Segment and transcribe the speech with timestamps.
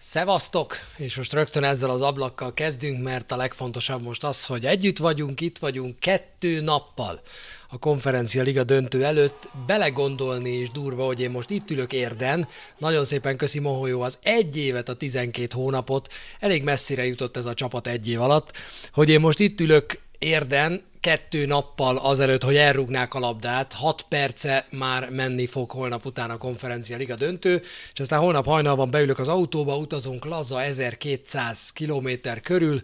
[0.00, 0.76] Szevasztok!
[0.96, 5.40] És most rögtön ezzel az ablakkal kezdünk, mert a legfontosabb most az, hogy együtt vagyunk,
[5.40, 7.22] itt vagyunk kettő nappal
[7.68, 9.48] a konferencia liga döntő előtt.
[9.66, 12.48] Belegondolni is durva, hogy én most itt ülök érden.
[12.78, 16.12] Nagyon szépen köszi Moholyó az egy évet, a 12 hónapot.
[16.40, 18.52] Elég messzire jutott ez a csapat egy év alatt,
[18.92, 24.66] hogy én most itt ülök érden, kettő nappal azelőtt, hogy elrúgnák a labdát, hat perce
[24.70, 27.62] már menni fog holnap után a konferencia liga döntő,
[27.92, 32.08] és aztán holnap hajnalban beülök az autóba, utazunk laza 1200 km
[32.42, 32.80] körül,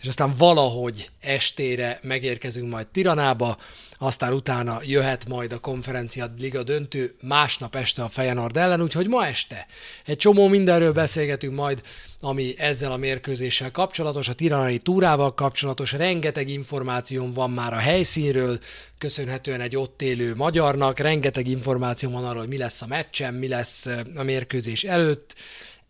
[0.00, 3.58] és aztán valahogy estére megérkezünk majd Tiranába,
[3.98, 9.26] aztán utána jöhet majd a konferencia liga döntő másnap este a Fejenard ellen, úgyhogy ma
[9.26, 9.66] este
[10.04, 11.82] egy csomó mindenről beszélgetünk majd,
[12.20, 18.58] ami ezzel a mérkőzéssel kapcsolatos, a tiranai túrával kapcsolatos, rengeteg információm van már a helyszínről,
[18.98, 23.48] köszönhetően egy ott élő magyarnak, rengeteg információ van arról, hogy mi lesz a meccsen, mi
[23.48, 25.34] lesz a mérkőzés előtt,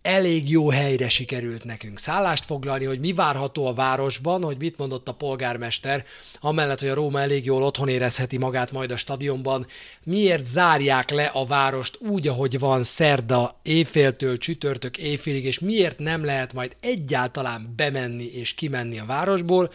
[0.02, 5.08] elég jó helyre sikerült nekünk szállást foglalni, hogy mi várható a városban, hogy mit mondott
[5.08, 6.04] a polgármester,
[6.40, 9.66] amellett, hogy a Róma elég jól otthon érezheti magát majd a stadionban,
[10.04, 16.24] miért zárják le a várost úgy, ahogy van szerda éjféltől csütörtök éjfélig, és miért nem
[16.24, 19.70] lehet majd egyáltalán bemenni és kimenni a városból,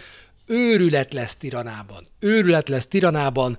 [0.46, 2.08] őrület lesz Tiranában.
[2.20, 3.58] Őrület lesz Tiranában,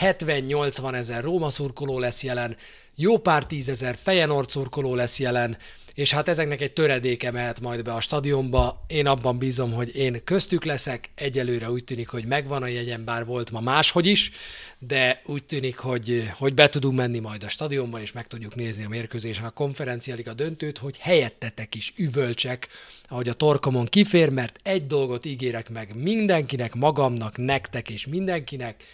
[0.00, 2.56] 70-80 ezer Róma szurkoló lesz jelen,
[2.94, 5.56] jó pár tízezer Fejenord szurkoló lesz jelen,
[5.94, 8.84] és hát ezeknek egy töredéke mehet majd be a stadionba.
[8.86, 11.10] Én abban bízom, hogy én köztük leszek.
[11.14, 14.30] Egyelőre úgy tűnik, hogy megvan a jegyem, bár volt ma máshogy is,
[14.78, 18.84] de úgy tűnik, hogy, hogy be tudunk menni majd a stadionba, és meg tudjuk nézni
[18.84, 22.68] a mérkőzésen a konferencialiga döntőt, hogy helyettetek is üvölcsek,
[23.08, 28.84] ahogy a torkomon kifér, mert egy dolgot ígérek meg mindenkinek, magamnak, nektek és mindenkinek,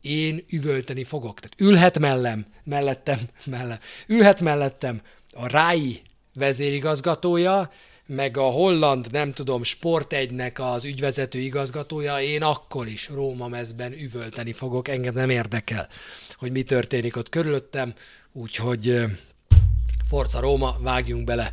[0.00, 1.40] én üvölteni fogok.
[1.40, 5.00] Tehát ülhet mellem, mellettem, mellem, ülhet mellettem
[5.32, 6.02] a Rái
[6.34, 7.70] vezérigazgatója,
[8.06, 14.52] meg a holland, nem tudom, sportegynek az ügyvezető igazgatója, én akkor is Róma mezben üvölteni
[14.52, 15.88] fogok, engem nem érdekel,
[16.34, 17.94] hogy mi történik ott körülöttem,
[18.32, 19.02] úgyhogy
[20.06, 21.50] Forca Róma, vágjunk bele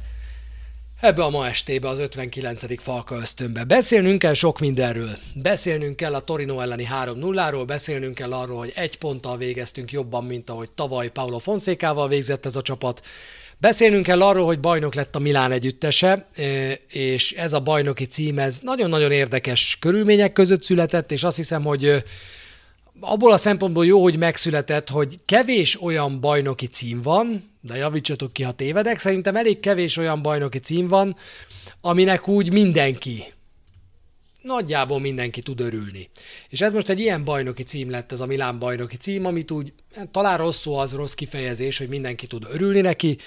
[1.01, 2.81] ebbe a ma estébe, az 59.
[2.81, 3.63] Falka ösztönbe.
[3.63, 5.17] Beszélnünk kell sok mindenről.
[5.33, 10.49] Beszélnünk kell a Torino elleni 3-0-ról, beszélnünk kell arról, hogy egy ponttal végeztünk jobban, mint
[10.49, 13.05] ahogy tavaly Paulo Fonszékával végzett ez a csapat.
[13.57, 16.27] Beszélnünk kell arról, hogy bajnok lett a Milán együttese,
[16.87, 22.03] és ez a bajnoki cím, ez nagyon-nagyon érdekes körülmények között született, és azt hiszem, hogy
[23.01, 28.43] abból a szempontból jó, hogy megszületett, hogy kevés olyan bajnoki cím van, de javítsatok ki,
[28.43, 31.15] ha tévedek, szerintem elég kevés olyan bajnoki cím van,
[31.81, 33.23] aminek úgy mindenki,
[34.41, 36.09] nagyjából mindenki tud örülni.
[36.49, 39.73] És ez most egy ilyen bajnoki cím lett, ez a Milán bajnoki cím, amit úgy,
[39.95, 43.17] hát talán rossz szó az rossz kifejezés, hogy mindenki tud örülni neki,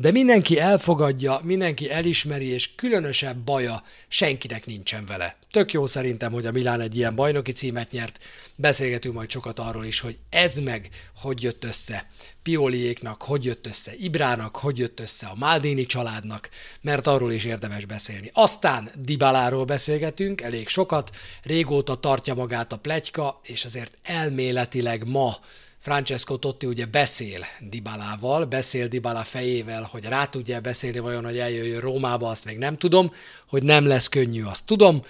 [0.00, 5.36] de mindenki elfogadja, mindenki elismeri, és különösebb baja senkinek nincsen vele.
[5.50, 8.18] Tök jó szerintem, hogy a Milán egy ilyen bajnoki címet nyert.
[8.56, 12.06] Beszélgetünk majd sokat arról is, hogy ez meg hogy jött össze.
[12.42, 16.48] Pioliéknak hogy jött össze, Ibrának hogy jött össze, a Maldini családnak,
[16.80, 18.30] mert arról is érdemes beszélni.
[18.34, 21.10] Aztán Dibaláról beszélgetünk, elég sokat,
[21.42, 25.36] régóta tartja magát a pletyka, és azért elméletileg ma
[25.80, 31.80] Francesco Totti ugye beszél Dibalával, beszél Dibala fejével, hogy rá tudja beszélni vajon, hogy eljöjjön
[31.80, 33.12] Rómába, azt még nem tudom,
[33.46, 35.02] hogy nem lesz könnyű, azt tudom,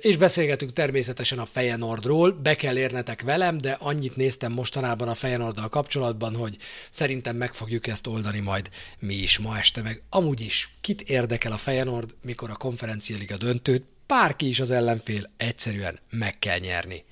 [0.00, 5.68] és beszélgetünk természetesen a Fejenordról, be kell érnetek velem, de annyit néztem mostanában a Fejenorddal
[5.68, 6.56] kapcsolatban, hogy
[6.90, 10.02] szerintem meg fogjuk ezt oldani majd mi is ma este, meg.
[10.10, 15.98] Amúgy is kit érdekel a Fejenord, mikor a konferenciáliga döntőt, bárki is az ellenfél, egyszerűen
[16.10, 17.04] meg kell nyerni.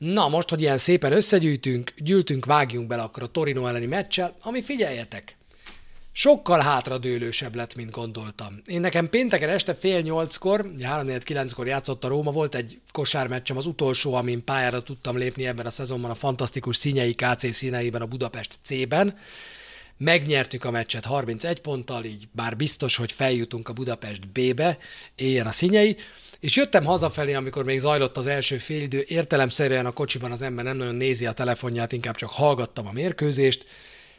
[0.00, 4.62] Na, most, hogy ilyen szépen összegyűjtünk, gyűltünk, vágjunk bele akkor a Torino elleni meccsel, ami
[4.62, 5.36] figyeljetek,
[6.12, 8.60] sokkal hátradőlősebb lett, mint gondoltam.
[8.66, 13.66] Én nekem pénteken este fél nyolckor, 3 kilenckor játszott a Róma, volt egy kosármeccsem, az
[13.66, 18.58] utolsó, amin pályára tudtam lépni ebben a szezonban a fantasztikus színei KC színeiben a Budapest
[18.64, 19.16] C-ben.
[19.96, 24.78] Megnyertük a meccset 31 ponttal, így bár biztos, hogy feljutunk a Budapest B-be,
[25.14, 25.96] éljen a színyei.
[26.40, 30.76] És jöttem hazafelé, amikor még zajlott az első félidő, értelemszerűen a kocsiban az ember nem
[30.76, 33.64] nagyon nézi a telefonját, inkább csak hallgattam a mérkőzést,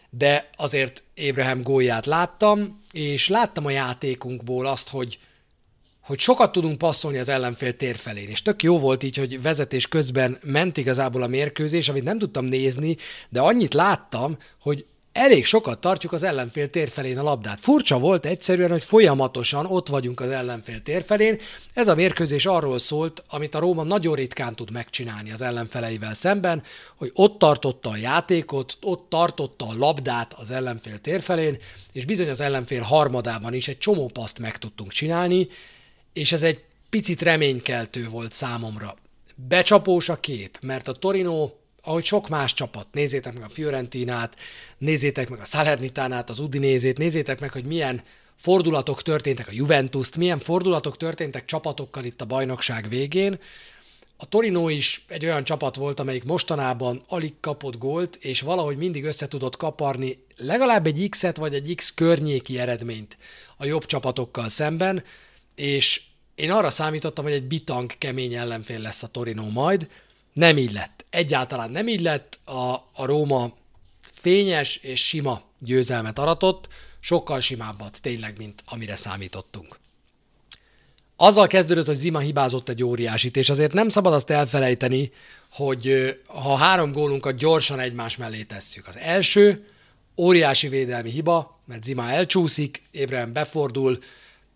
[0.09, 5.19] de azért Ébrahim gólját láttam, és láttam a játékunkból azt, hogy
[6.01, 9.87] hogy sokat tudunk passzolni az ellenfél tér felén, és tök jó volt így, hogy vezetés
[9.87, 12.97] közben ment igazából a mérkőzés, amit nem tudtam nézni,
[13.29, 17.59] de annyit láttam, hogy elég sokat tartjuk az ellenfél térfelén a labdát.
[17.59, 21.39] Furcsa volt egyszerűen, hogy folyamatosan ott vagyunk az ellenfél térfelén.
[21.73, 26.63] Ez a mérkőzés arról szólt, amit a Róma nagyon ritkán tud megcsinálni az ellenfeleivel szemben,
[26.95, 31.57] hogy ott tartotta a játékot, ott tartotta a labdát az ellenfél térfelén,
[31.91, 35.47] és bizony az ellenfél harmadában is egy csomó paszt meg tudtunk csinálni,
[36.13, 38.95] és ez egy picit reménykeltő volt számomra.
[39.35, 41.49] Becsapós a kép, mert a Torino
[41.81, 44.35] ahogy sok más csapat, nézzétek meg a Fiorentinát,
[44.77, 48.01] nézzétek meg a Salernitánát, az Udinézét, nézzétek meg, hogy milyen
[48.35, 53.39] fordulatok történtek a Juventus-t, milyen fordulatok történtek csapatokkal itt a bajnokság végén.
[54.17, 59.03] A Torino is egy olyan csapat volt, amelyik mostanában alig kapott gólt, és valahogy mindig
[59.03, 63.17] össze tudott kaparni legalább egy X-et vagy egy X környéki eredményt
[63.57, 65.03] a jobb csapatokkal szemben,
[65.55, 66.01] és
[66.35, 69.87] én arra számítottam, hogy egy bitang kemény ellenfél lesz a Torino majd,
[70.33, 71.05] nem így lett.
[71.09, 72.39] Egyáltalán nem így lett.
[72.45, 73.53] A, a Róma
[74.13, 76.67] fényes és sima győzelmet aratott,
[76.99, 79.79] sokkal simábbat tényleg, mint amire számítottunk.
[81.15, 85.11] Azzal kezdődött, hogy Zima hibázott egy óriásit, és azért nem szabad azt elfelejteni,
[85.51, 88.87] hogy ha három gólunkat gyorsan egymás mellé tesszük.
[88.87, 89.67] Az első,
[90.17, 93.99] óriási védelmi hiba, mert Zima elcsúszik, Ébrehem befordul,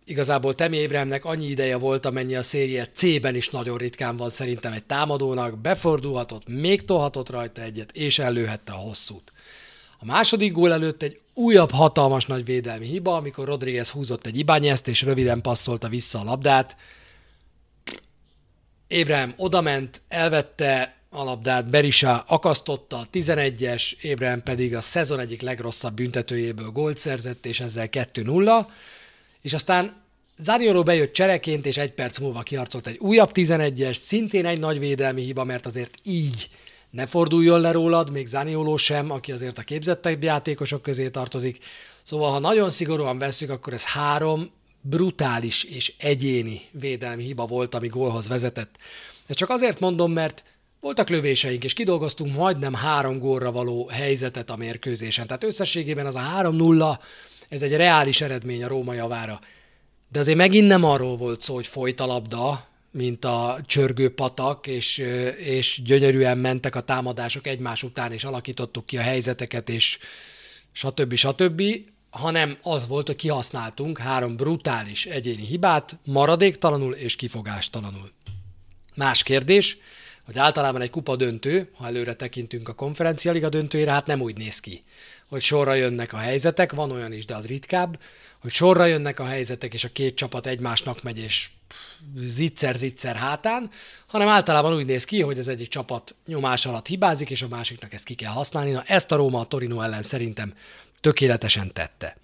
[0.07, 4.74] Igazából Temi Ébremnek annyi ideje volt, amennyi a szérie C-ben is nagyon ritkán van szerintem
[4.74, 9.34] egy támadónak, befordulhatott, még tolhatott rajta egyet, és ellőhette a hosszút.
[10.00, 14.88] A második gól előtt egy újabb hatalmas nagy védelmi hiba, amikor Rodriguez húzott egy ibányeszt,
[14.88, 16.75] és röviden passzolta vissza a labdát.
[18.88, 25.94] Ébrahim odament, elvette a labdát, Berisa akasztotta a 11-es, Ébrahim pedig a szezon egyik legrosszabb
[25.94, 28.66] büntetőjéből gólt szerzett, és ezzel 2-0
[29.45, 30.03] és aztán
[30.38, 35.21] Zanioló bejött csereként, és egy perc múlva kiharcolt egy újabb 11-es, szintén egy nagy védelmi
[35.21, 36.50] hiba, mert azért így
[36.89, 41.57] ne forduljon le rólad, még Zanioló sem, aki azért a képzettebb játékosok közé tartozik.
[42.03, 44.50] Szóval, ha nagyon szigorúan veszük, akkor ez három
[44.81, 48.75] brutális és egyéni védelmi hiba volt, ami gólhoz vezetett.
[49.27, 50.44] Ezt csak azért mondom, mert
[50.80, 55.27] voltak lövéseink, és kidolgoztunk majdnem három gólra való helyzetet a mérkőzésen.
[55.27, 56.98] Tehát összességében az a 3-0
[57.50, 59.39] ez egy reális eredmény a Róma javára.
[60.12, 64.68] De azért megint nem arról volt szó, hogy folyt a labda, mint a csörgő patak,
[64.68, 64.97] és,
[65.38, 69.97] és gyönyörűen mentek a támadások egymás után, és alakítottuk ki a helyzeteket, és
[70.71, 71.13] stb.
[71.13, 71.63] stb.,
[72.09, 78.12] hanem az volt, hogy kihasználtunk három brutális egyéni hibát, maradéktalanul és kifogástalanul.
[78.95, 79.77] Más kérdés,
[80.25, 84.59] hogy általában egy kupa döntő, ha előre tekintünk a konferencialiga döntőjére, hát nem úgy néz
[84.59, 84.83] ki,
[85.36, 88.00] hogy sorra jönnek a helyzetek, van olyan is, de az ritkább,
[88.42, 91.50] hogy sorra jönnek a helyzetek, és a két csapat egymásnak megy, és
[92.16, 93.70] zicser-zicser hátán,
[94.08, 97.94] hanem általában úgy néz ki, hogy az egyik csapat nyomás alatt hibázik, és a másiknak
[97.94, 98.72] ezt ki kell használni.
[98.72, 100.54] Na, ezt a Róma a Torino ellen szerintem
[101.02, 102.18] tökéletesen tette.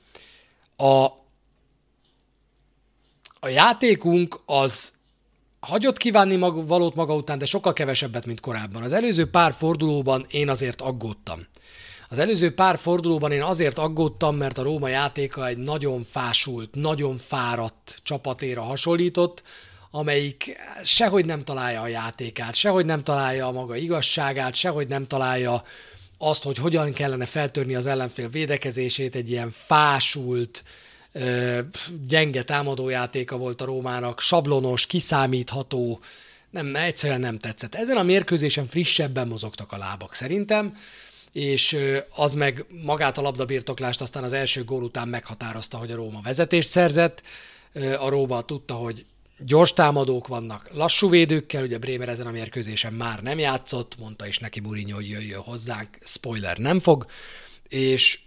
[0.76, 1.06] A,
[3.40, 4.92] a játékunk az
[5.60, 8.84] hagyott kívánni mag, valót maga után, de sokkal kevesebbet, mint korábban.
[8.84, 11.48] Az előző pár fordulóban én azért aggódtam.
[12.12, 17.18] Az előző pár fordulóban én azért aggódtam, mert a Róma játéka egy nagyon fásult, nagyon
[17.18, 19.44] fáradt csapatéra hasonlított,
[19.92, 25.64] amelyik sehogy nem találja a játékát, sehogy nem találja a maga igazságát, sehogy nem találja
[26.18, 30.64] azt, hogy hogyan kellene feltörni az ellenfél védekezését, egy ilyen fásult,
[32.08, 36.00] gyenge támadójátéka volt a Rómának, sablonos, kiszámítható,
[36.50, 37.76] nem, egyszerűen nem tetszett.
[37.76, 40.76] Ezen a mérkőzésen frissebben mozogtak a lábak szerintem,
[41.32, 41.78] és
[42.16, 46.70] az meg magát a labdabirtoklást aztán az első gól után meghatározta, hogy a Róma vezetést
[46.70, 47.22] szerzett.
[48.00, 49.06] A Róma tudta, hogy
[49.46, 54.40] gyors támadók vannak, lassú védőkkel, ugye Bremer ezen a mérkőzésen már nem játszott, mondta is
[54.40, 57.06] neki Mourinho, hogy jöjjön hozzánk, spoiler nem fog,
[57.70, 58.20] és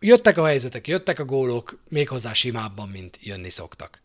[0.00, 4.00] jöttek a helyzetek, jöttek a gólok, méghozzá simábban, mint jönni szoktak.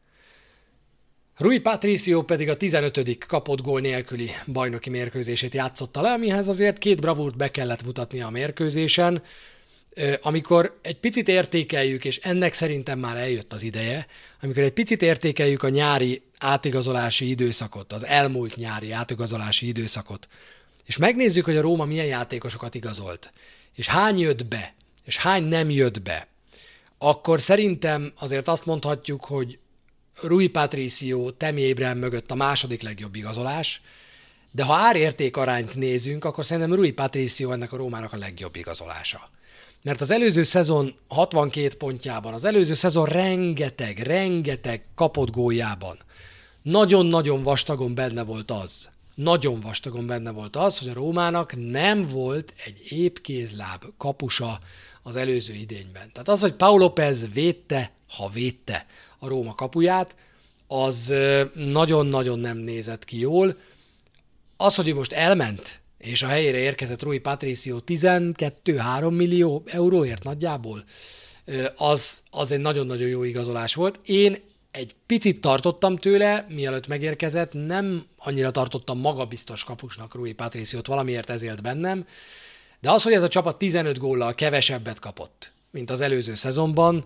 [1.38, 3.17] Rui Patricio pedig a 15.
[3.27, 8.29] kapott gól nélküli bajnoki mérkőzését játszotta le, amihez azért két bravúrt be kellett mutatnia a
[8.29, 9.24] mérkőzésen,
[10.22, 14.08] amikor egy picit értékeljük, és ennek szerintem már eljött az ideje,
[14.41, 20.27] amikor egy picit értékeljük a nyári átigazolási időszakot, az elmúlt nyári átigazolási időszakot,
[20.86, 23.32] és megnézzük, hogy a Róma milyen játékosokat igazolt,
[23.75, 24.74] és hány jött be,
[25.06, 26.27] és hány nem jött be,
[26.98, 29.60] akkor szerintem azért azt mondhatjuk, hogy
[30.22, 33.82] Rui Patricio, Temi Abraham mögött a második legjobb igazolás,
[34.52, 39.30] de ha árérték arányt nézünk, akkor szerintem Rui Patricio ennek a Rómának a legjobb igazolása.
[39.82, 45.98] Mert az előző szezon 62 pontjában, az előző szezon rengeteg, rengeteg kapott góljában
[46.62, 52.54] nagyon-nagyon vastagon benne volt az, nagyon vastagon benne volt az, hogy a Rómának nem volt
[52.66, 54.60] egy épkézláb kapusa
[55.04, 56.12] az előző idényben.
[56.12, 58.86] Tehát az, hogy Paul López védte, ha védte
[59.20, 60.16] a Róma kapuját,
[60.68, 61.14] az
[61.54, 63.58] nagyon-nagyon nem nézett ki jól.
[64.58, 70.84] Az, hogy most elment, és a helyére érkezett Rui Patricio 12-3 millió euróért nagyjából,
[71.76, 74.00] az, az egy nagyon-nagyon jó igazolás volt.
[74.06, 74.38] Én
[74.72, 81.42] egy picit tartottam tőle, mielőtt megérkezett, nem annyira tartottam magabiztos kapusnak Rui Patriciot, valamiért ez
[81.42, 82.06] élt bennem,
[82.80, 87.06] de az, hogy ez a csapat 15 góllal kevesebbet kapott, mint az előző szezonban,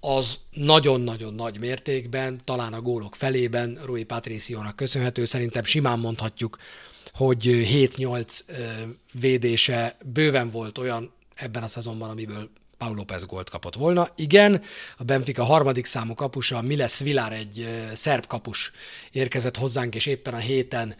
[0.00, 5.24] az nagyon-nagyon nagy mértékben, talán a gólok felében Rui Patriciónak köszönhető.
[5.24, 6.58] Szerintem simán mondhatjuk,
[7.12, 8.40] hogy 7-8
[9.12, 14.08] védése bőven volt olyan ebben a szezonban, amiből Paul López gólt kapott volna.
[14.16, 14.62] Igen,
[14.96, 18.70] a Benfica harmadik számú kapusa, Miles Villar, egy szerb kapus
[19.12, 20.96] érkezett hozzánk, és éppen a héten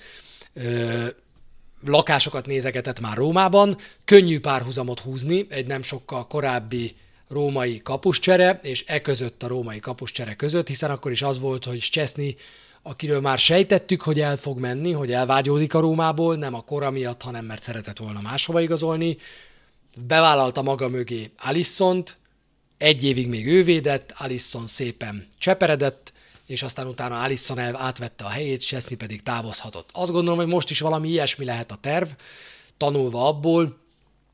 [1.84, 3.76] lakásokat nézegetett már Rómában.
[4.04, 6.96] Könnyű párhuzamot húzni egy nem sokkal korábbi
[7.28, 11.78] római kapuscsere, és e között a római kapuscsere között, hiszen akkor is az volt, hogy
[11.78, 12.36] Cseszni,
[12.82, 17.22] akiről már sejtettük, hogy el fog menni, hogy elvágyódik a Rómából, nem a kora miatt,
[17.22, 19.16] hanem mert szeretett volna máshova igazolni,
[20.06, 22.16] bevállalta maga mögé Alissont,
[22.78, 26.12] egy évig még ő védett, Alisson szépen cseperedett,
[26.46, 29.90] és aztán utána Alisson el átvette a helyét, Chesney pedig távozhatott.
[29.92, 32.08] Azt gondolom, hogy most is valami ilyesmi lehet a terv,
[32.76, 33.78] tanulva abból,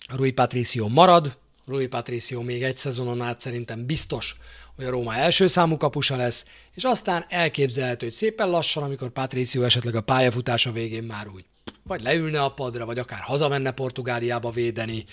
[0.08, 1.36] Rui Patricio marad,
[1.66, 4.37] Rui Patricio még egy szezonon át szerintem biztos,
[4.76, 6.44] hogy a Róma első számú kapusa lesz,
[6.75, 11.44] és aztán elképzelhető, hogy szépen lassan, amikor Patricio esetleg a pályafutása végén már úgy
[11.83, 15.04] vagy leülne a padra, vagy akár hazamenne Portugáliába védeni,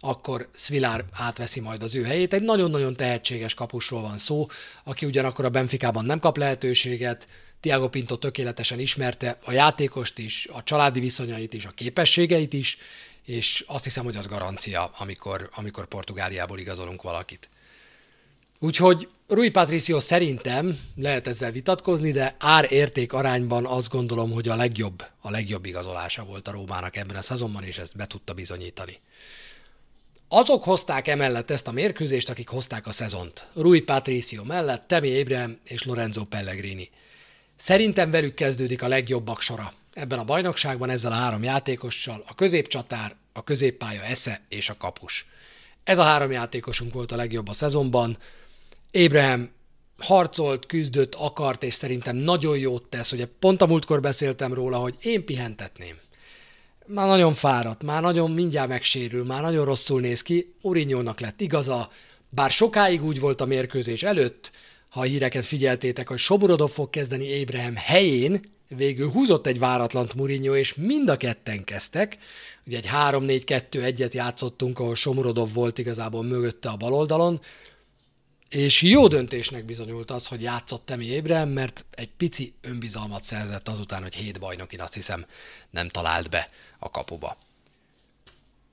[0.00, 2.32] akkor Svilár átveszi majd az ő helyét.
[2.32, 4.46] Egy nagyon-nagyon tehetséges kapusról van szó,
[4.84, 7.28] aki ugyanakkor a Benficában nem kap lehetőséget,
[7.60, 12.78] Tiago Pinto tökéletesen ismerte a játékost is, a családi viszonyait is, a képességeit is,
[13.26, 17.48] és azt hiszem, hogy az garancia, amikor, amikor Portugáliából igazolunk valakit.
[18.58, 25.04] Úgyhogy Rui Patricio szerintem lehet ezzel vitatkozni, de ár-érték arányban azt gondolom, hogy a legjobb,
[25.20, 29.00] a legjobb igazolása volt a Rómának ebben a szezonban, és ezt be tudta bizonyítani.
[30.28, 33.46] Azok hozták emellett ezt a mérkőzést, akik hozták a szezont.
[33.54, 36.90] Rui Patricio mellett, Temi Abraham és Lorenzo Pellegrini.
[37.56, 43.14] Szerintem velük kezdődik a legjobbak sora ebben a bajnokságban ezzel a három játékossal, a középcsatár,
[43.32, 45.26] a középpálya esze és a kapus.
[45.84, 48.18] Ez a három játékosunk volt a legjobb a szezonban.
[48.92, 49.50] Abraham
[49.98, 53.12] harcolt, küzdött, akart, és szerintem nagyon jót tesz.
[53.12, 55.96] Ugye pont a múltkor beszéltem róla, hogy én pihentetném
[56.86, 60.54] már nagyon fáradt, már nagyon mindjárt megsérül, már nagyon rosszul néz ki.
[60.60, 61.90] Urinyónak lett igaza,
[62.28, 64.50] bár sokáig úgy volt a mérkőzés előtt,
[64.88, 70.56] ha a híreket figyeltétek, hogy Soborodov fog kezdeni Abraham helyén, végül húzott egy váratlant Mourinho,
[70.56, 72.18] és mind a ketten kezdtek.
[72.66, 77.40] Ugye egy 3-4-2-1-et játszottunk, ahol Somorodov volt igazából mögötte a baloldalon,
[78.48, 84.02] és jó döntésnek bizonyult az, hogy játszott Temi Abraham, mert egy pici önbizalmat szerzett azután,
[84.02, 85.26] hogy hét bajnokin azt hiszem
[85.70, 87.36] nem talált be a kapuba.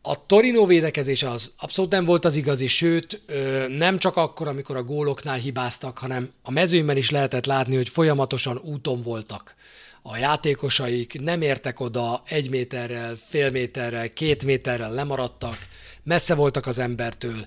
[0.01, 3.21] A Torino védekezés az abszolút nem volt az igazi, sőt,
[3.67, 8.57] nem csak akkor, amikor a góloknál hibáztak, hanem a mezőnyben is lehetett látni, hogy folyamatosan
[8.63, 9.55] úton voltak.
[10.05, 15.57] A játékosaik nem értek oda egy méterrel, fél méterrel, két méterrel lemaradtak,
[16.03, 17.45] messze voltak az embertől,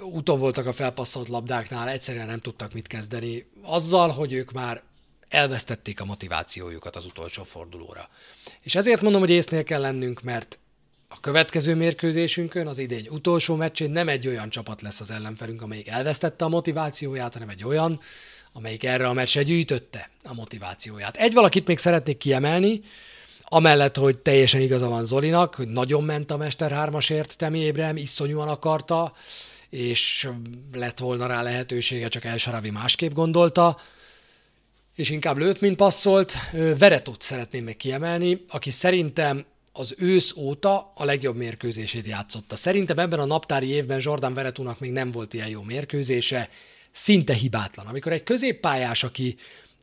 [0.00, 4.82] úton voltak a felpasszolt labdáknál, egyszerűen nem tudtak mit kezdeni, azzal, hogy ők már
[5.28, 8.08] elvesztették a motivációjukat az utolsó fordulóra.
[8.60, 10.58] És ezért mondom, hogy észnél kell lennünk, mert
[11.08, 15.88] a következő mérkőzésünkön, az idény utolsó meccsén nem egy olyan csapat lesz az ellenfelünk, amelyik
[15.88, 18.00] elvesztette a motivációját, hanem egy olyan,
[18.56, 21.16] amelyik erre a meccsre gyűjtötte a motivációját.
[21.16, 22.80] Egy valakit még szeretnék kiemelni,
[23.42, 28.48] amellett, hogy teljesen igaza van Zolinak, hogy nagyon ment a Mester 3-asért Temi Ébrem, iszonyúan
[28.48, 29.12] akarta,
[29.70, 30.28] és
[30.72, 33.78] lett volna rá lehetősége, csak El Saravi másképp gondolta,
[34.94, 36.32] és inkább lőtt, mint passzolt.
[36.78, 42.56] Veretut szeretném még kiemelni, aki szerintem az ősz óta a legjobb mérkőzését játszotta.
[42.56, 46.48] Szerintem ebben a naptári évben Jordan Veretunak még nem volt ilyen jó mérkőzése,
[46.94, 47.86] szinte hibátlan.
[47.86, 49.36] Amikor egy középpályás, aki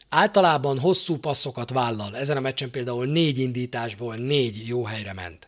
[0.10, 5.48] általában hosszú passzokat vállal, ezen a meccsen például négy indításból négy jó helyre ment,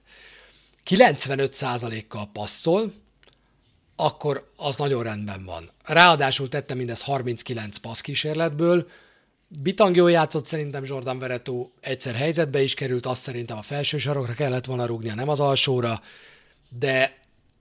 [0.89, 2.93] 95%-kal passzol,
[3.95, 5.71] akkor az nagyon rendben van.
[5.83, 8.87] Ráadásul tette mindez 39 passz kísérletből,
[9.61, 14.33] Bitang jól játszott szerintem Jordan Veretó, egyszer helyzetbe is került, azt szerintem a felső sarokra
[14.33, 16.01] kellett volna rúgnia, nem az alsóra,
[16.69, 17.19] de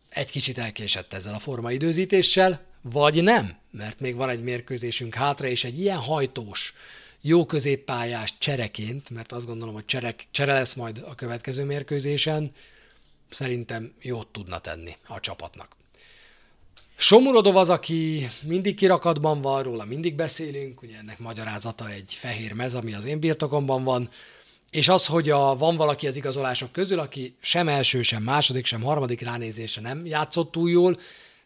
[0.08, 5.64] egy kicsit elkésett ezzel a formaidőzítéssel, vagy nem, mert még van egy mérkőzésünk hátra, és
[5.64, 6.74] egy ilyen hajtós,
[7.20, 12.50] jó középpályás csereként, mert azt gondolom, hogy cserek, csere lesz majd a következő mérkőzésen,
[13.30, 15.76] szerintem jót tudna tenni a csapatnak.
[16.96, 22.74] Somurodov az, aki mindig kirakatban van, róla mindig beszélünk, ugye ennek magyarázata egy fehér mez,
[22.74, 24.10] ami az én birtokomban van,
[24.70, 28.82] és az, hogy a, van valaki az igazolások közül, aki sem első, sem második, sem
[28.82, 30.98] harmadik ránézése nem játszott túl jól,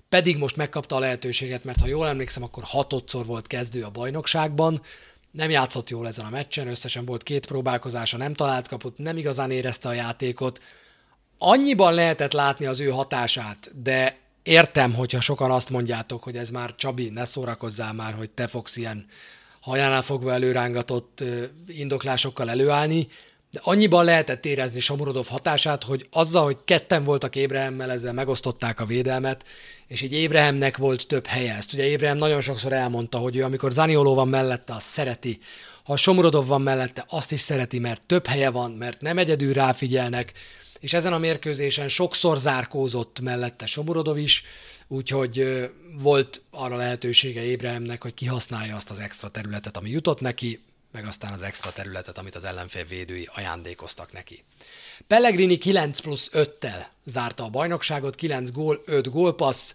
[0.08, 4.80] pedig most megkapta a lehetőséget, mert ha jól emlékszem, akkor hatodszor volt kezdő a bajnokságban,
[5.30, 9.50] nem játszott jól ezen a meccsen, összesen volt két próbálkozása, nem talált kaput, nem igazán
[9.50, 10.62] érezte a játékot.
[11.38, 16.75] Annyiban lehetett látni az ő hatását, de értem, hogyha sokan azt mondjátok, hogy ez már
[16.75, 19.06] Csabi, ne szórakozzál már, hogy te fogsz ilyen
[19.60, 21.22] hajánál fogva előrángatott
[21.66, 23.08] indoklásokkal előállni,
[23.56, 28.86] de annyiban lehetett érezni Somorodov hatását, hogy azzal, hogy ketten voltak Ébrehemmel, ezzel megosztották a
[28.86, 29.44] védelmet,
[29.86, 31.54] és így Ébrehemnek volt több helye.
[31.54, 35.38] Ezt ugye Ébrehem nagyon sokszor elmondta, hogy ő amikor Zanioló van mellette, azt szereti.
[35.84, 40.32] Ha Somorodov van mellette, azt is szereti, mert több helye van, mert nem egyedül ráfigyelnek,
[40.80, 44.44] és ezen a mérkőzésen sokszor zárkózott mellette Somorodov is,
[44.88, 50.60] úgyhogy volt arra lehetősége Ébrehemnek, hogy kihasználja azt az extra területet, ami jutott neki,
[50.96, 54.44] meg aztán az extra területet, amit az ellenfél védői ajándékoztak neki.
[55.06, 59.74] Pellegrini 9 plusz 5-tel zárta a bajnokságot, 9 gól, 5 gólpassz.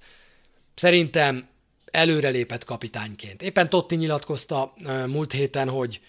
[0.75, 1.47] Szerintem
[1.85, 3.41] előrelépett kapitányként.
[3.41, 4.73] Éppen Totti nyilatkozta
[5.07, 6.01] múlt héten, hogy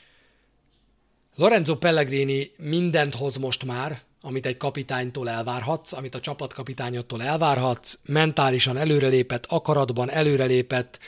[1.35, 8.77] Lorenzo Pellegrini mindent hoz most már, amit egy kapitánytól elvárhatsz, amit a csapatkapitányottól elvárhatsz, mentálisan
[8.77, 10.99] előrelépett, akaratban előrelépett,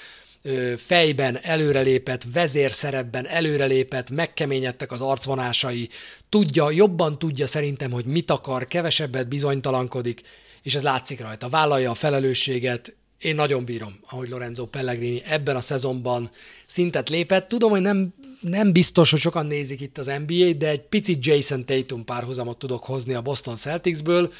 [0.77, 5.89] fejben előrelépett, vezérszerepben előrelépett, megkeményedtek az arcvonásai,
[6.29, 10.21] tudja, jobban tudja szerintem, hogy mit akar, kevesebbet bizonytalankodik,
[10.63, 11.49] és ez látszik rajta.
[11.49, 16.31] Vállalja a felelősséget, én nagyon bírom, ahogy Lorenzo Pellegrini ebben a szezonban
[16.67, 17.49] szintet lépett.
[17.49, 21.65] Tudom, hogy nem, nem biztos, hogy sokan nézik itt az NBA-t, de egy picit Jason
[21.65, 24.33] Tatum párhuzamot tudok hozni a Boston Celticsből,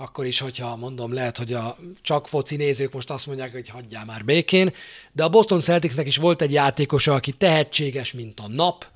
[0.00, 4.04] akkor is, hogyha mondom, lehet, hogy a csak foci nézők most azt mondják, hogy hagyjál
[4.04, 4.72] már békén,
[5.12, 8.86] de a Boston Celticsnek is volt egy játékosa, aki tehetséges, mint a nap,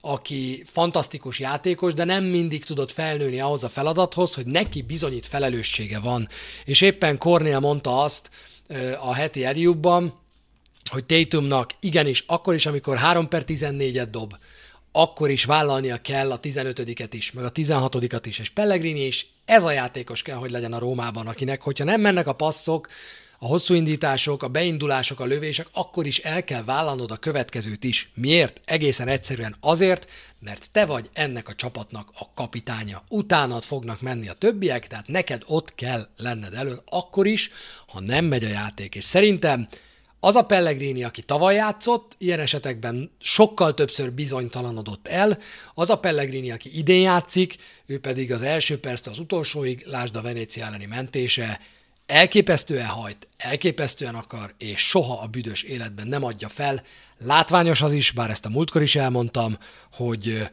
[0.00, 5.98] aki fantasztikus játékos, de nem mindig tudott felnőni ahhoz a feladathoz, hogy neki bizonyít felelőssége
[5.98, 6.28] van.
[6.64, 8.30] És éppen Cornél mondta azt
[9.00, 10.14] a heti eljúbban,
[10.90, 14.34] hogy Tatumnak igenis, akkor is, amikor 3 per 14-et dob,
[14.96, 19.64] akkor is vállalnia kell a 15-et is, meg a 16-at is, és Pellegrini is ez
[19.64, 22.88] a játékos kell, hogy legyen a Rómában, akinek, hogyha nem mennek a passzok,
[23.38, 28.10] a hosszú indítások, a beindulások, a lövések, akkor is el kell vállalnod a következőt is.
[28.14, 28.60] Miért?
[28.64, 33.04] Egészen egyszerűen azért, mert te vagy ennek a csapatnak a kapitánya.
[33.08, 37.50] Utánad fognak menni a többiek, tehát neked ott kell lenned elő, akkor is,
[37.86, 38.94] ha nem megy a játék.
[38.94, 39.68] És szerintem
[40.24, 45.38] az a Pellegrini, aki tavaly játszott, ilyen esetekben sokkal többször bizonytalanodott el,
[45.74, 47.56] az a Pellegrini, aki idén játszik,
[47.86, 51.60] ő pedig az első perctől az utolsóig, lásd a Venécia elleni mentése,
[52.06, 56.82] elképesztően hajt, elképesztően akar, és soha a büdös életben nem adja fel.
[57.18, 59.58] Látványos az is, bár ezt a múltkor is elmondtam,
[59.92, 60.48] hogy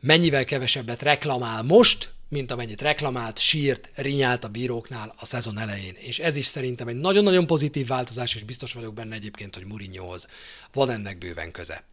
[0.00, 5.94] mennyivel kevesebbet reklamál most, mint amennyit reklamált, sírt, rinyált a bíróknál a szezon elején.
[5.98, 10.26] És ez is szerintem egy nagyon-nagyon pozitív változás, és biztos vagyok benne egyébként, hogy Mourinhohoz
[10.72, 11.84] van ennek bőven köze.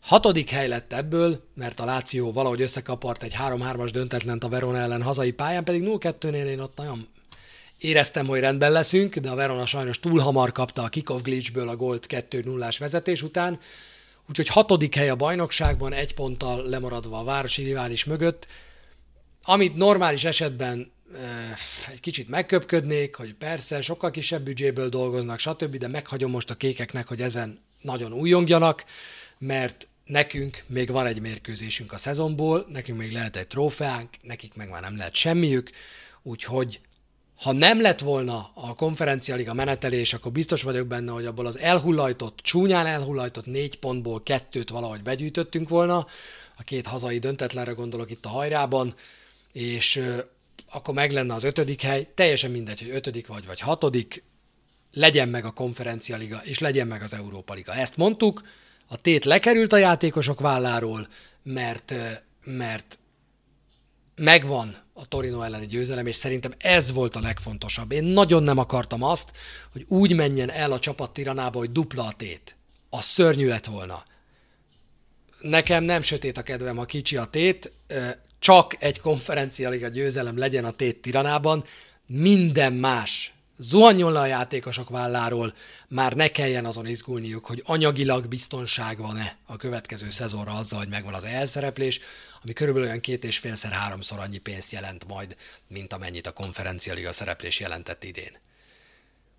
[0.00, 5.02] Hatodik hely lett ebből, mert a Láció valahogy összekapart egy 3-3-as döntetlent a Verona ellen
[5.02, 7.08] hazai pályán, pedig 0-2-nél én ott nagyon
[7.78, 11.76] éreztem, hogy rendben leszünk, de a Verona sajnos túl hamar kapta a kickoff glitchből a
[11.76, 13.58] gólt 2-0-ás vezetés után,
[14.28, 18.46] úgyhogy hatodik hely a bajnokságban, egy ponttal lemaradva a városi rivális mögött,
[19.42, 20.92] amit normális esetben
[21.92, 27.08] egy kicsit megköpködnék, hogy persze, sokkal kisebb büdzséből dolgoznak, stb., de meghagyom most a kékeknek,
[27.08, 28.84] hogy ezen nagyon újongjanak,
[29.38, 34.68] mert nekünk még van egy mérkőzésünk a szezonból, nekünk még lehet egy trófeánk, nekik meg
[34.68, 35.70] már nem lehet semmiük,
[36.22, 36.80] úgyhogy
[37.42, 42.38] ha nem lett volna a konferencialiga menetelés, akkor biztos vagyok benne, hogy abból az elhullajtott,
[42.42, 46.06] csúnyán elhullajtott négy pontból kettőt valahogy begyűjtöttünk volna,
[46.56, 48.94] a két hazai döntetlenre gondolok itt a hajrában,
[49.52, 50.02] és
[50.70, 54.22] akkor meg lenne az ötödik hely, teljesen mindegy, hogy ötödik vagy, vagy hatodik,
[54.92, 57.74] legyen meg a konferencia liga, és legyen meg az Európa liga.
[57.74, 58.42] Ezt mondtuk,
[58.86, 61.08] a tét lekerült a játékosok válláról,
[61.42, 61.94] mert,
[62.44, 62.98] mert
[64.14, 67.92] megvan a Torino elleni győzelem, és szerintem ez volt a legfontosabb.
[67.92, 69.30] Én nagyon nem akartam azt,
[69.72, 72.56] hogy úgy menjen el a csapat tiranába, hogy dupla a tét.
[72.90, 74.04] A szörnyű lett volna.
[75.40, 77.72] Nekem nem sötét a kedvem, ha kicsi a tét,
[78.40, 81.64] csak egy konferencialiga győzelem legyen a tét Tiranában,
[82.06, 85.54] minden más zuhanjon le a játékosok válláról,
[85.88, 91.14] már ne kelljen azon izgulniuk, hogy anyagilag biztonság van-e a következő szezonra azzal, hogy megvan
[91.14, 92.00] az elszereplés,
[92.42, 95.36] ami körülbelül olyan két és félszer háromszor annyi pénzt jelent majd,
[95.68, 98.38] mint amennyit a konferencialiga szereplés jelentett idén.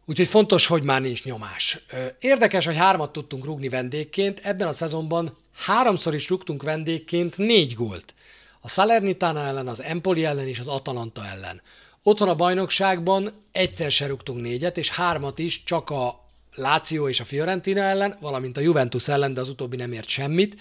[0.05, 1.79] Úgyhogy fontos, hogy már nincs nyomás.
[2.19, 8.13] Érdekes, hogy hármat tudtunk rúgni vendégként, ebben a szezonban háromszor is rúgtunk vendégként négy gólt.
[8.61, 11.61] A Salernitana ellen, az Empoli ellen és az Atalanta ellen.
[12.03, 16.19] Otthon a bajnokságban egyszer se rúgtunk négyet, és hármat is csak a
[16.55, 20.59] Láció és a Fiorentina ellen, valamint a Juventus ellen, de az utóbbi nem ért semmit.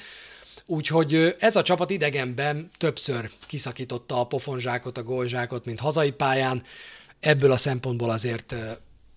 [0.66, 6.62] Úgyhogy ez a csapat idegenben többször kiszakította a pofonzsákot, a gólzsákot, mint hazai pályán.
[7.20, 8.54] Ebből a szempontból azért,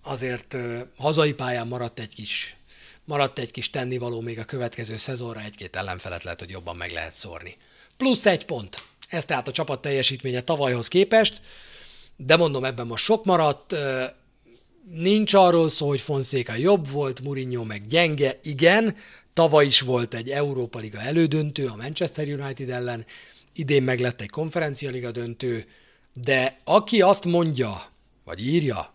[0.02, 0.56] azért
[0.96, 2.56] hazai pályán maradt egy kis
[3.04, 7.12] maradt egy kis tennivaló még a következő szezonra, egy-két ellenfelet lehet, hogy jobban meg lehet
[7.12, 7.56] szórni.
[7.96, 8.82] Plusz egy pont.
[9.08, 11.40] Ez tehát a csapat teljesítménye tavalyhoz képest,
[12.16, 13.74] de mondom, ebben most sok maradt,
[14.90, 18.96] nincs arról szó, hogy Fonszéka jobb volt, Mourinho meg gyenge, igen,
[19.34, 23.04] tavaly is volt egy Európa Liga elődöntő a Manchester United ellen,
[23.52, 25.66] idén meg lett egy konferencia liga döntő,
[26.12, 27.82] de aki azt mondja,
[28.24, 28.92] vagy írja,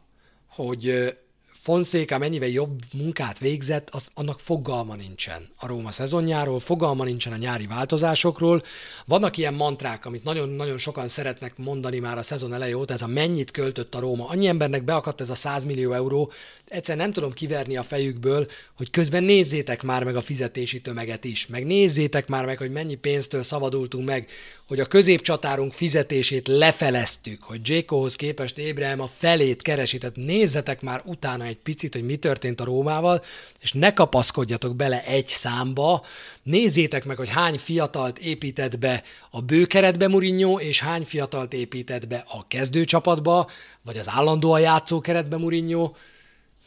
[0.48, 1.14] hogy
[1.62, 7.38] Fonszéka mennyivel jobb munkát végzett, az, annak fogalma nincsen a Róma szezonjáról, fogalma nincsen a
[7.38, 8.64] nyári változásokról.
[9.06, 13.08] Vannak ilyen mantrák, amit nagyon-nagyon sokan szeretnek mondani már a szezon eleje óta, ez a
[13.08, 14.28] mennyit költött a Róma.
[14.28, 16.32] Annyi embernek beakadt ez a 100 millió euró,
[16.68, 21.48] egyszer nem tudom kiverni a fejükből, hogy közben nézzétek már meg a fizetési tömeget is,
[21.48, 24.30] meg nézzétek már meg, hogy mennyi pénztől szabadultunk meg,
[24.70, 31.02] hogy a középcsatárunk fizetését lefeleztük, hogy Jékohoz képest Ébrehem a felét keresi, tehát nézzetek már
[31.06, 33.24] utána egy picit, hogy mi történt a Rómával,
[33.60, 36.06] és ne kapaszkodjatok bele egy számba,
[36.44, 42.26] nézzétek meg, hogy hány fiatalt épített be a bőkeretbe Murinyó, és hány fiatalt épített be
[42.28, 43.50] a kezdőcsapatba,
[43.82, 45.96] vagy az állandóan játszó keretbe Murinyó,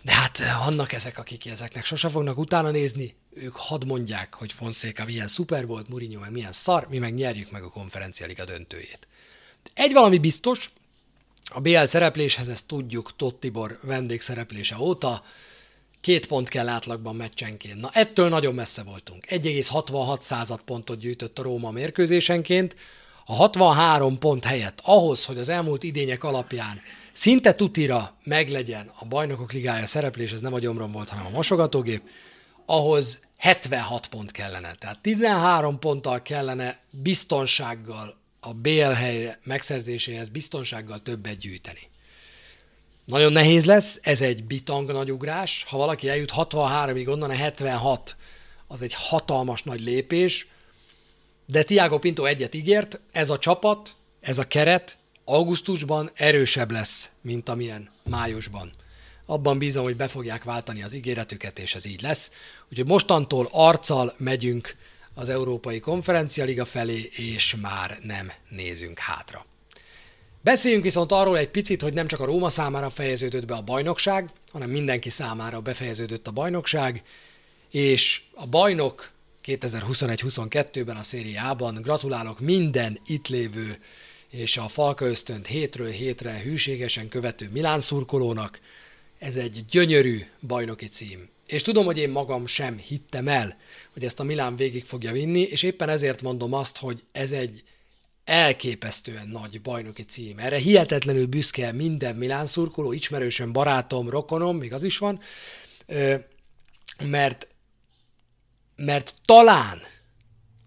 [0.02, 5.04] de hát vannak ezek, akik ezeknek sose fognak utána nézni, ők hadd mondják, hogy Fonseca
[5.04, 9.06] milyen szuper volt, Mourinho meg milyen szar, mi meg nyerjük meg a konferencia liga döntőjét.
[9.74, 10.70] Egy valami biztos,
[11.44, 15.24] a BL szerepléshez ezt tudjuk Tottibor vendégszereplése óta,
[16.00, 17.80] két pont kell átlagban meccsenként.
[17.80, 19.26] Na ettől nagyon messze voltunk.
[19.28, 22.76] 1,66 század pontot gyűjtött a Róma mérkőzésenként,
[23.24, 26.80] a 63 pont helyett ahhoz, hogy az elmúlt idények alapján
[27.12, 32.02] szinte tutira meglegyen a bajnokok ligája szereplés, ez nem a gyomrom volt, hanem a mosogatógép,
[32.66, 34.74] ahhoz 76 pont kellene.
[34.74, 41.90] Tehát 13 ponttal kellene biztonsággal a BL helyre megszerzéséhez biztonsággal többet gyűjteni.
[43.04, 45.12] Nagyon nehéz lesz, ez egy bitang nagy.
[45.66, 48.16] Ha valaki eljut 63-ig, onnan a 76,
[48.66, 50.46] az egy hatalmas nagy lépés,
[51.46, 57.48] de Tiago Pinto egyet ígért, ez a csapat, ez a keret augusztusban erősebb lesz, mint
[57.48, 58.72] amilyen májusban.
[59.26, 62.30] Abban bízom, hogy be fogják váltani az ígéretüket, és ez így lesz.
[62.70, 64.76] Úgyhogy mostantól arccal megyünk
[65.14, 69.46] az Európai Konferencia Liga felé, és már nem nézünk hátra.
[70.40, 74.30] Beszéljünk viszont arról egy picit, hogy nem csak a Róma számára fejeződött be a bajnokság,
[74.52, 77.02] hanem mindenki számára befejeződött a bajnokság,
[77.70, 79.10] és a bajnok
[79.44, 83.78] 2021-22-ben a szériában gratulálok minden itt lévő
[84.32, 88.60] és a Falka ösztönt hétről hétre hűségesen követő Milán szurkolónak.
[89.18, 91.28] Ez egy gyönyörű bajnoki cím.
[91.46, 93.56] És tudom, hogy én magam sem hittem el,
[93.92, 97.62] hogy ezt a Milán végig fogja vinni, és éppen ezért mondom azt, hogy ez egy
[98.24, 100.38] elképesztően nagy bajnoki cím.
[100.38, 105.20] Erre hihetetlenül büszke minden Milán szurkoló, ismerősöm, barátom, rokonom, még az is van,
[106.98, 107.48] mert,
[108.76, 109.82] mert talán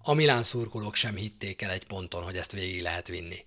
[0.02, 3.45] a Milán szurkolók sem hitték el egy ponton, hogy ezt végig lehet vinni.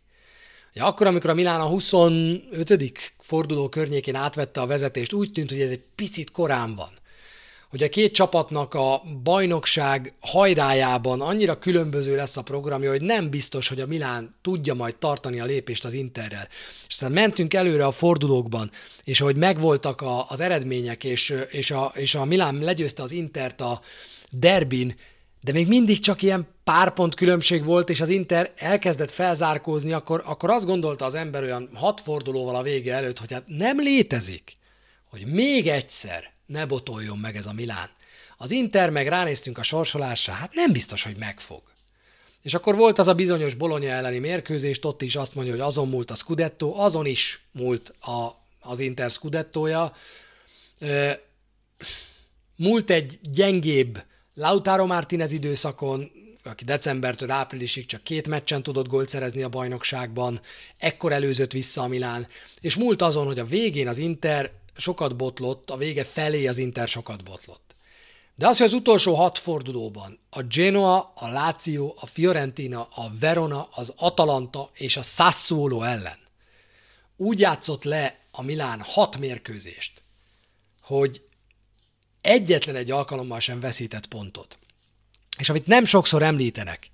[0.78, 3.12] Ja, akkor, amikor a Milán a 25.
[3.18, 6.90] forduló környékén átvette a vezetést, úgy tűnt, hogy ez egy picit korán van.
[7.70, 13.68] Hogy a két csapatnak a bajnokság hajrájában annyira különböző lesz a programja, hogy nem biztos,
[13.68, 16.48] hogy a Milán tudja majd tartani a lépést az Interrel.
[16.88, 18.70] És aztán mentünk előre a fordulókban,
[19.04, 23.60] és ahogy megvoltak a, az eredmények, és, és, a, és a Milán legyőzte az Intert
[23.60, 23.80] a
[24.30, 24.94] derbin,
[25.40, 30.22] de még mindig csak ilyen pár pont különbség volt, és az Inter elkezdett felzárkózni, akkor,
[30.26, 34.56] akkor azt gondolta az ember olyan hat fordulóval a vége előtt, hogy hát nem létezik,
[35.04, 37.88] hogy még egyszer ne botoljon meg ez a Milán.
[38.36, 41.62] Az Inter meg ránéztünk a sorsolásra, hát nem biztos, hogy megfog.
[42.42, 45.88] És akkor volt az a bizonyos Bologna elleni mérkőzés, ott is azt mondja, hogy azon
[45.88, 48.28] múlt a Scudetto, azon is múlt a,
[48.60, 49.92] az Inter Scudettója.
[52.56, 54.02] Múlt egy gyengébb
[54.38, 56.10] Lautaro Martinez időszakon,
[56.44, 60.40] aki decembertől áprilisig csak két meccsen tudott gólt szerezni a bajnokságban,
[60.78, 62.26] ekkor előzött vissza a Milán,
[62.60, 66.88] és múlt azon, hogy a végén az Inter sokat botlott, a vége felé az Inter
[66.88, 67.74] sokat botlott.
[68.34, 73.68] De az, hogy az utolsó hat fordulóban a Genoa, a Lazio, a Fiorentina, a Verona,
[73.70, 76.18] az Atalanta és a Sassuolo ellen
[77.16, 80.02] úgy játszott le a Milán hat mérkőzést,
[80.80, 81.22] hogy
[82.28, 84.58] egyetlen egy alkalommal sem veszített pontot.
[85.38, 86.90] És amit nem sokszor említenek,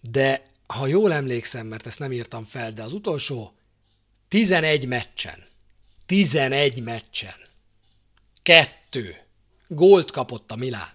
[0.00, 3.52] de ha jól emlékszem, mert ezt nem írtam fel, de az utolsó
[4.28, 5.46] 11 meccsen,
[6.06, 7.34] 11 meccsen,
[8.42, 9.16] kettő
[9.68, 10.94] gólt kapott a Milán.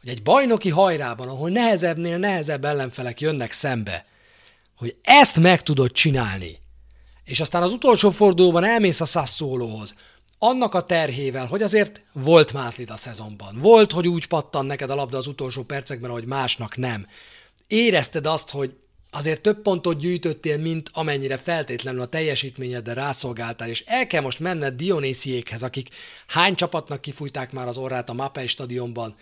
[0.00, 4.06] Hogy egy bajnoki hajrában, ahol nehezebbnél nehezebb ellenfelek jönnek szembe,
[4.76, 6.58] hogy ezt meg tudod csinálni,
[7.24, 9.94] és aztán az utolsó fordulóban elmész a Sassuolohoz,
[10.38, 13.58] annak a terhével, hogy azért volt mázlid a szezonban.
[13.58, 17.06] Volt, hogy úgy pattan neked a labda az utolsó percekben, hogy másnak nem.
[17.66, 18.76] Érezted azt, hogy
[19.10, 24.74] azért több pontot gyűjtöttél, mint amennyire feltétlenül a teljesítményeddel rászolgáltál, és el kell most menned
[24.74, 25.88] Dionésziékhez, akik
[26.26, 29.14] hány csapatnak kifújták már az orrát a Mapei stadionban.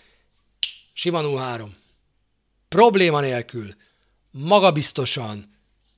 [0.92, 1.66] Sima 0-3.
[2.68, 3.74] Probléma nélkül,
[4.30, 5.52] magabiztosan,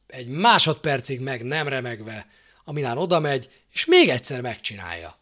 [0.07, 2.27] egy másodpercig meg nem remegve,
[2.65, 5.19] a Milán oda megy, és még egyszer megcsinálja.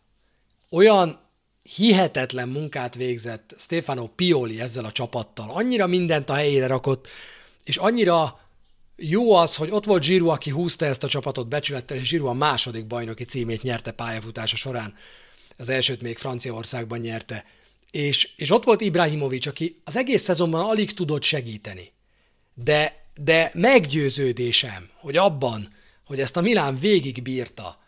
[0.71, 1.21] Olyan
[1.63, 5.51] hihetetlen munkát végzett Stefano Pioli ezzel a csapattal.
[5.51, 7.09] Annyira mindent a helyére rakott,
[7.65, 8.41] és annyira
[8.97, 12.33] jó az, hogy ott volt Zsiru, aki húzta ezt a csapatot becsülettel, és Zsiru a
[12.33, 14.95] második bajnoki címét nyerte pályafutása során.
[15.57, 17.45] Az elsőt még Franciaországban nyerte.
[17.91, 21.93] És, és ott volt Ibrahimovic, aki az egész szezonban alig tudott segíteni.
[22.55, 27.83] De, de meggyőződésem, hogy abban, hogy ezt a Milán végig bírta,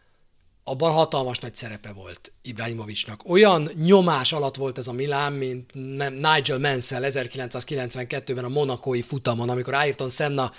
[0.68, 3.28] abban hatalmas nagy szerepe volt Ibrahimovicnak.
[3.28, 5.74] Olyan nyomás alatt volt ez a Milán, mint
[6.20, 10.52] Nigel Mansell 1992-ben a monakói futamon, amikor Ayrton Senna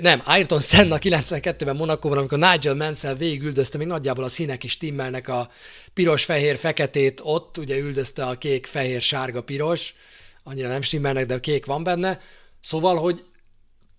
[0.00, 5.28] nem, Ayrton Senna 92-ben Monakóban, amikor Nigel Mansell végigüldözte, még nagyjából a színek is timmelnek
[5.28, 5.50] a
[5.94, 9.94] piros, fehér, feketét ott, ugye üldözte a kék, fehér, sárga, piros,
[10.44, 12.20] annyira nem stimmelnek, de a kék van benne.
[12.62, 13.24] Szóval, hogy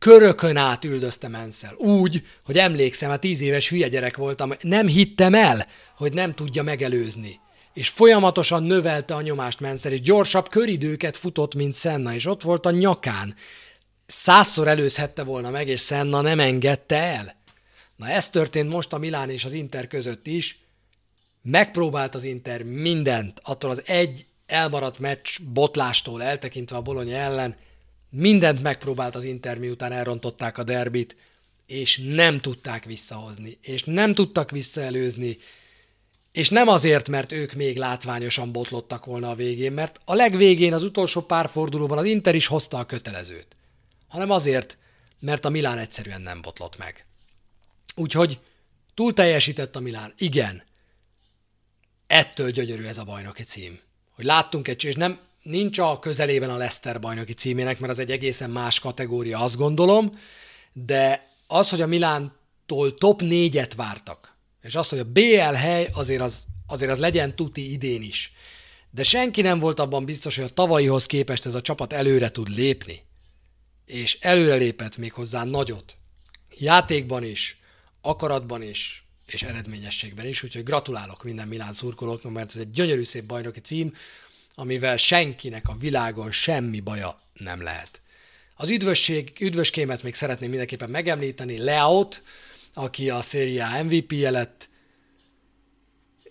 [0.02, 1.76] körökön át üldözte Mansell.
[1.76, 6.64] Úgy, hogy emlékszem, hát tíz éves hülye gyerek voltam, nem hittem el, hogy nem tudja
[6.64, 7.40] megelőzni.
[7.74, 12.66] És folyamatosan növelte a nyomást Mansell, és gyorsabb köridőket futott, mint Senna, és ott volt
[12.66, 13.36] a nyakán
[14.06, 17.36] százszor előzhette volna meg, és Senna nem engedte el.
[17.96, 20.60] Na ez történt most a Milán és az Inter között is.
[21.42, 27.56] Megpróbált az Inter mindent, attól az egy elmaradt meccs botlástól eltekintve a Bologna ellen,
[28.12, 31.16] mindent megpróbált az Inter, miután elrontották a derbit,
[31.66, 35.38] és nem tudták visszahozni, és nem tudtak visszaelőzni,
[36.32, 40.84] és nem azért, mert ők még látványosan botlottak volna a végén, mert a legvégén, az
[40.84, 43.56] utolsó pár fordulóban az Inter is hozta a kötelezőt
[44.12, 44.78] hanem azért,
[45.20, 47.06] mert a Milán egyszerűen nem botlott meg.
[47.96, 48.40] Úgyhogy
[48.94, 50.14] túl teljesített a Milán.
[50.18, 50.64] Igen,
[52.08, 53.80] ettől gyönyörű ez a bajnoki cím.
[54.10, 58.12] Hogy láttunk egy, és nem, nincs a közelében a Leicester bajnoki címének, mert az egy
[58.12, 60.12] egészen más kategória, azt gondolom,
[60.74, 66.22] de az, hogy a Milántól top négyet vártak, és az, hogy a BL hely azért
[66.22, 68.34] az, azért az legyen tuti idén is.
[68.92, 72.50] De senki nem volt abban biztos, hogy a tavalyihoz képest ez a csapat előre tud
[72.50, 73.10] lépni
[73.92, 75.96] és előrelépett még hozzá nagyot.
[76.58, 77.60] Játékban is,
[78.02, 83.24] akaratban is, és eredményességben is, úgyhogy gratulálok minden Milán szurkolóknak, mert ez egy gyönyörű szép
[83.24, 83.94] bajnoki cím,
[84.56, 88.02] amivel senkinek a világon semmi baja nem lehet.
[88.56, 92.24] Az üdvösség, üdvöskémet még szeretném mindenképpen megemlíteni, Leaut,
[92.74, 94.70] aki a széria MVP-je lett,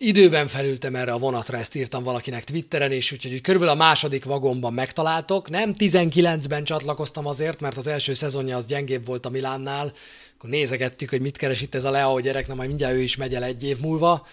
[0.02, 4.74] Időben felültem erre a vonatra, ezt írtam valakinek Twitteren, és úgyhogy körülbelül a második vagomban
[4.74, 5.50] megtaláltok.
[5.50, 9.92] Nem 19-ben csatlakoztam azért, mert az első szezonja az gyengébb volt a Milánnál.
[10.36, 13.16] Akkor nézegettük, hogy mit keres itt ez a Leo gyerek, na majd mindjárt ő is
[13.16, 14.26] megy el egy év múlva.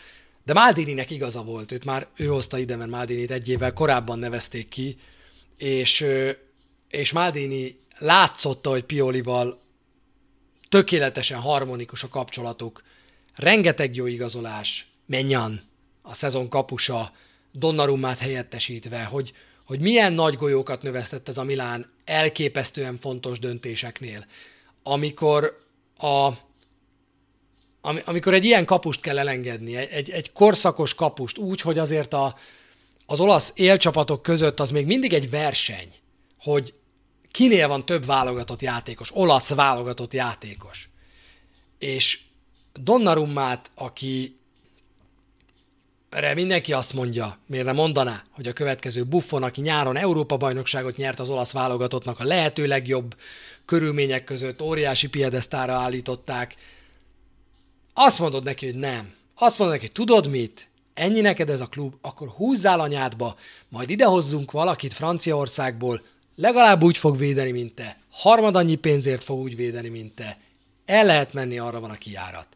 [0.48, 4.68] De Maldininek igaza volt, őt már ő hozta ide, mert Maldinit egy évvel korábban nevezték
[4.68, 4.98] ki,
[5.58, 6.06] és,
[6.90, 9.60] és Maldini látszotta, hogy Piolival
[10.70, 12.84] tökéletesen harmonikus a kapcsolatuk,
[13.36, 15.62] rengeteg jó igazolás, Menyan,
[16.02, 17.12] a szezon kapusa,
[17.52, 19.34] Donnarummát helyettesítve, hogy,
[19.66, 24.26] hogy milyen nagy golyókat növesztett ez a Milán elképesztően fontos döntéseknél.
[24.84, 25.66] Amikor
[25.98, 26.30] a,
[27.82, 32.38] amikor egy ilyen kapust kell elengedni, egy, egy korszakos kapust, úgy, hogy azért a,
[33.06, 35.94] az olasz élcsapatok között az még mindig egy verseny,
[36.40, 36.74] hogy
[37.32, 40.90] kinél van több válogatott játékos, olasz válogatott játékos.
[41.80, 42.20] És
[42.74, 44.38] Donnarummát, aki
[46.10, 51.20] erre mindenki azt mondja, miért nem mondaná, hogy a következő Buffon, aki nyáron Európa-bajnokságot nyert
[51.20, 53.16] az olasz válogatottnak a lehető legjobb
[53.66, 56.56] körülmények között, óriási piedesztára állították,
[58.00, 59.14] azt mondod neki, hogy nem.
[59.36, 60.68] Azt mondod neki, tudod mit?
[60.94, 63.36] Ennyi neked ez a klub, akkor húzzál anyádba,
[63.70, 66.02] majd idehozzunk valakit Franciaországból,
[66.36, 67.98] legalább úgy fog védeni, mint te.
[68.12, 70.38] Harmad annyi pénzért fog úgy védeni, mint te.
[70.86, 72.48] El lehet menni, arra van a kiárat.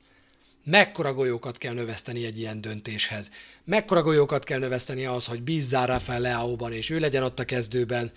[0.64, 3.30] Mekkora golyókat kell növeszteni egy ilyen döntéshez?
[3.64, 8.12] Mekkora golyókat kell növeszteni ahhoz, hogy bízzál Rafael Leao-ban, és ő legyen ott a kezdőben,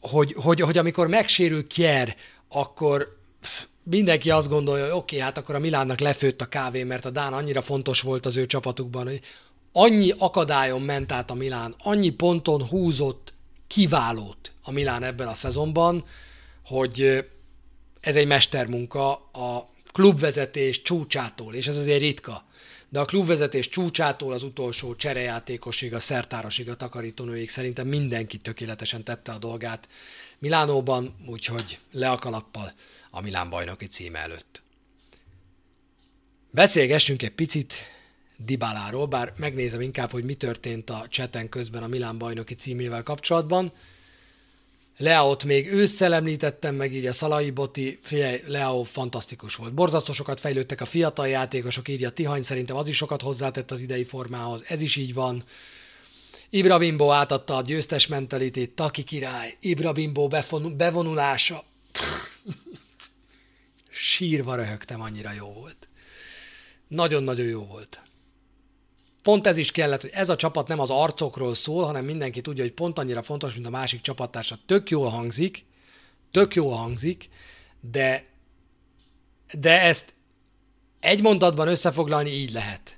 [0.00, 2.16] hogy, hogy, hogy amikor megsérül Kier,
[2.48, 3.20] akkor
[3.82, 7.10] mindenki azt gondolja, hogy oké, okay, hát akkor a Milánnak lefőtt a kávé, mert a
[7.10, 9.20] Dán annyira fontos volt az ő csapatukban, hogy
[9.72, 13.34] annyi akadályon ment át a Milán, annyi ponton húzott
[13.66, 16.04] kiválót a Milán ebben a szezonban,
[16.64, 17.26] hogy
[18.00, 22.44] ez egy mestermunka a klubvezetés csúcsától, és ez azért ritka,
[22.88, 29.32] de a klubvezetés csúcsától az utolsó cserejátékosig, a szertárosig, a takarítónőig szerintem mindenki tökéletesen tette
[29.32, 29.88] a dolgát
[30.38, 32.72] Milánóban, úgyhogy le a kalappal
[33.14, 34.62] a Milán bajnoki címe előtt.
[36.50, 37.74] Beszélgessünk egy picit
[38.36, 43.72] Dibáláról, bár megnézem inkább, hogy mi történt a cseten közben a Milán bajnoki címével kapcsolatban.
[44.96, 49.74] Leaot még ősszel említettem, megírja Szalai Boti, figyelj, Leao fantasztikus volt.
[49.74, 54.04] Borzasztó sokat fejlődtek a fiatal játékosok, írja Tihany, szerintem az is sokat hozzátett az idei
[54.04, 55.44] formához, ez is így van.
[56.50, 60.28] Ibra Bimbo átadta a győztes mentalitét, Taki király, Ibra Bimbo
[60.76, 61.64] bevonulása.
[64.02, 65.88] Sírva röhögtem, annyira jó volt.
[66.88, 68.02] Nagyon-nagyon jó volt
[69.22, 72.62] pont ez is kellett, hogy ez a csapat nem az arcokról szól, hanem mindenki tudja,
[72.62, 74.58] hogy pont annyira fontos, mint a másik csapattársa.
[74.66, 75.64] Tök jól hangzik,
[76.30, 77.28] tök jól hangzik,
[77.80, 78.26] de,
[79.52, 80.14] de ezt
[81.00, 82.96] egy mondatban összefoglalni így lehet.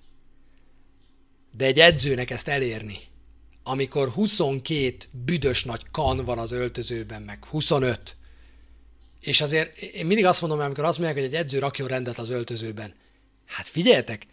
[1.56, 2.98] De egy edzőnek ezt elérni,
[3.62, 8.16] amikor 22 büdös nagy kan van az öltözőben, meg 25,
[9.24, 12.30] és azért én mindig azt mondom, amikor azt mondják, hogy egy edző rakjon rendet az
[12.30, 12.94] öltözőben.
[13.46, 14.26] Hát figyeljetek,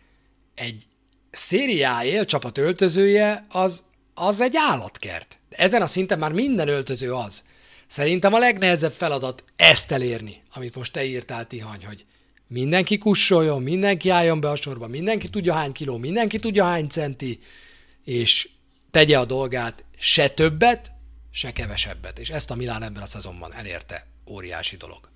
[0.55, 0.83] egy
[1.31, 5.37] szériá élcsapat öltözője az, az egy állatkert.
[5.49, 7.43] Ezen a szinten már minden öltöző az.
[7.87, 12.05] Szerintem a legnehezebb feladat ezt elérni, amit most te írtál, Tihany, hogy
[12.47, 17.39] mindenki kussoljon, mindenki álljon be a sorba, mindenki tudja hány kiló, mindenki tudja hány centi,
[18.03, 18.49] és
[18.91, 20.91] tegye a dolgát se többet,
[21.31, 22.19] se kevesebbet.
[22.19, 24.10] És ezt a Milán ebben a szezonban elérte.
[24.25, 25.09] Óriási dolog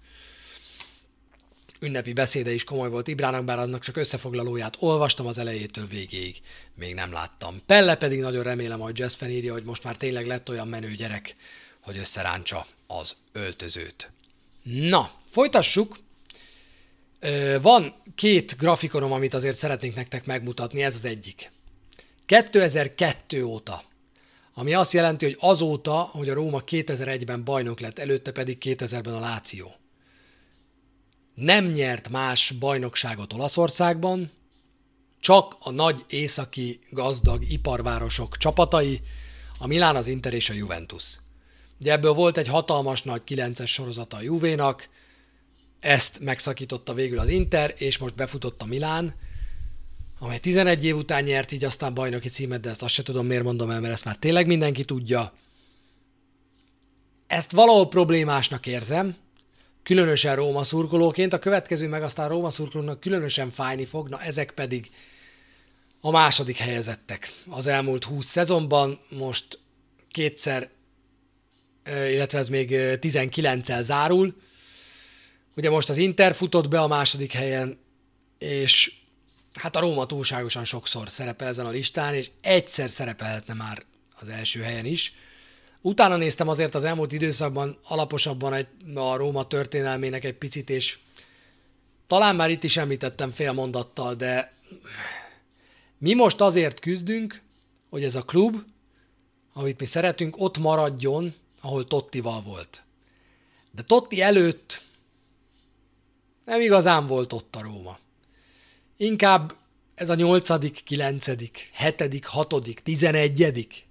[1.79, 6.41] ünnepi beszéde is komoly volt Ibrának, bár annak csak összefoglalóját olvastam az elejétől végéig,
[6.75, 7.61] még nem láttam.
[7.65, 11.35] Pelle pedig nagyon remélem, hogy Jasper írja, hogy most már tényleg lett olyan menő gyerek,
[11.79, 14.11] hogy összeráncsa az öltözőt.
[14.63, 15.97] Na, folytassuk.
[17.61, 21.51] Van két grafikonom, amit azért szeretnék nektek megmutatni, ez az egyik.
[22.25, 23.83] 2002 óta,
[24.57, 29.19] ami azt jelenti, hogy azóta, hogy a Róma 2001-ben bajnok lett, előtte pedig 2000-ben a
[29.19, 29.75] Láció
[31.35, 34.31] nem nyert más bajnokságot Olaszországban,
[35.19, 39.01] csak a nagy északi gazdag iparvárosok csapatai,
[39.59, 41.19] a Milán, az Inter és a Juventus.
[41.79, 44.89] Ugye ebből volt egy hatalmas nagy 9-es sorozata a Juvénak,
[45.79, 49.15] ezt megszakította végül az Inter, és most befutott a Milán,
[50.25, 53.43] amely 11 év után nyert így aztán bajnoki címet, de ezt azt se tudom miért
[53.43, 55.33] mondom el, mert ezt már tényleg mindenki tudja.
[57.27, 59.15] Ezt valahol problémásnak érzem,
[59.83, 64.89] különösen Róma szurkolóként, a következő meg aztán Róma szurkolónak különösen fájni fog, na ezek pedig
[66.01, 67.31] a második helyezettek.
[67.49, 69.59] Az elmúlt 20 szezonban most
[70.09, 70.69] kétszer,
[71.85, 74.35] illetve ez még 19-el zárul.
[75.55, 77.79] Ugye most az Inter futott be a második helyen,
[78.37, 79.03] és
[79.55, 83.83] hát a Róma túlságosan sokszor szerepel ezen a listán, és egyszer szerepelhetne már
[84.19, 85.13] az első helyen is.
[85.81, 90.97] Utána néztem azért az elmúlt időszakban alaposabban egy, a Róma történelmének egy picit, és
[92.07, 94.53] talán már itt is említettem fél mondattal, de
[95.97, 97.41] mi most azért küzdünk,
[97.89, 98.57] hogy ez a klub,
[99.53, 102.83] amit mi szeretünk, ott maradjon, ahol Tottival volt.
[103.71, 104.81] De Totti előtt
[106.45, 107.99] nem igazán volt ott a Róma.
[108.97, 109.55] Inkább
[109.95, 113.85] ez a nyolcadik, kilencedik, hetedik, hatodik, tizenegyedik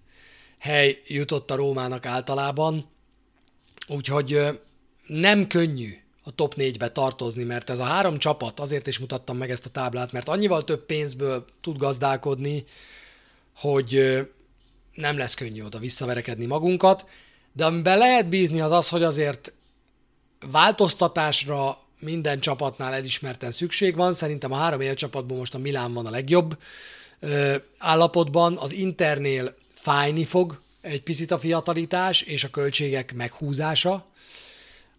[0.58, 2.88] hely jutott a Rómának általában,
[3.88, 4.60] úgyhogy
[5.06, 9.50] nem könnyű a top 4-be tartozni, mert ez a három csapat, azért is mutattam meg
[9.50, 12.64] ezt a táblát, mert annyival több pénzből tud gazdálkodni,
[13.56, 14.20] hogy
[14.94, 17.06] nem lesz könnyű oda visszaverekedni magunkat,
[17.52, 19.52] de amiben lehet bízni az az, hogy azért
[20.50, 24.12] változtatásra minden csapatnál elismerten szükség van.
[24.12, 26.58] Szerintem a három élcsapatból most a Milán van a legjobb
[27.78, 34.06] állapotban, az Internél fájni fog egy picit a fiatalítás és a költségek meghúzása.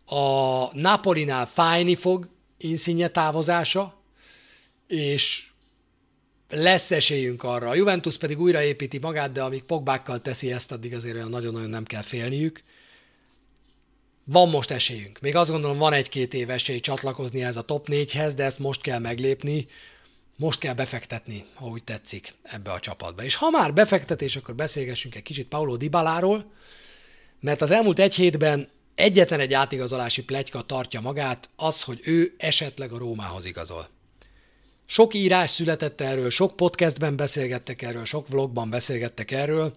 [0.06, 2.28] A Napolinál fájni fog
[2.58, 4.02] Insigne távozása,
[4.88, 5.48] és
[6.50, 7.70] lesz esélyünk arra.
[7.70, 11.84] A Juventus pedig újraépíti magát, de amíg Pogbákkal teszi ezt, addig azért olyan nagyon-nagyon nem
[11.84, 12.64] kell félniük.
[14.28, 15.20] Van most esélyünk.
[15.20, 18.82] Még azt gondolom, van egy-két év esély csatlakozni ez a top 4-hez, de ezt most
[18.82, 19.68] kell meglépni,
[20.36, 23.24] most kell befektetni, ha úgy tetszik, ebbe a csapatba.
[23.24, 26.52] És ha már befektetés, akkor beszélgessünk egy kicsit Paulo Dibaláról,
[27.40, 32.92] mert az elmúlt egy hétben egyetlen egy átigazolási pletyka tartja magát, az, hogy ő esetleg
[32.92, 33.90] a Rómához igazol.
[34.86, 39.76] Sok írás született erről, sok podcastben beszélgettek erről, sok vlogban beszélgettek erről.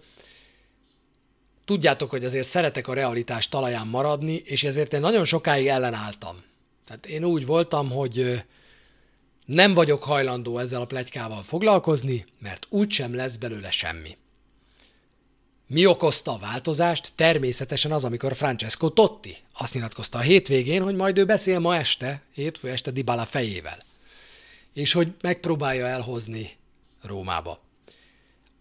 [1.69, 6.37] Tudjátok, hogy azért szeretek a realitás talaján maradni, és ezért én nagyon sokáig ellenálltam.
[6.87, 8.45] Tehát én úgy voltam, hogy
[9.45, 14.17] nem vagyok hajlandó ezzel a plegykával foglalkozni, mert úgysem lesz belőle semmi.
[15.67, 17.13] Mi okozta a változást?
[17.15, 22.23] Természetesen az, amikor Francesco Totti azt nyilatkozta a hétvégén, hogy majd ő beszél ma este,
[22.35, 23.87] hétfő este Dybala fejével
[24.73, 26.57] és hogy megpróbálja elhozni
[27.03, 27.61] Rómába.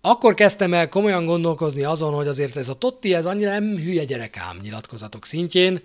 [0.08, 4.04] Akkor kezdtem el komolyan gondolkozni azon, hogy azért ez a Totti, ez annyira nem hülye
[4.04, 5.84] gyerekám nyilatkozatok szintjén,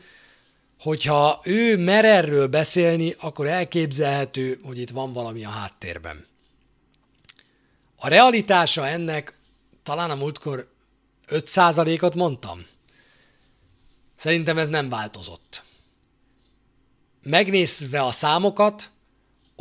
[0.81, 6.27] hogyha ő mer erről beszélni, akkor elképzelhető, hogy itt van valami a háttérben.
[7.97, 9.39] A realitása ennek
[9.83, 10.68] talán a múltkor
[11.29, 12.66] 5%-ot mondtam.
[14.16, 15.62] Szerintem ez nem változott.
[17.23, 18.91] Megnézve a számokat,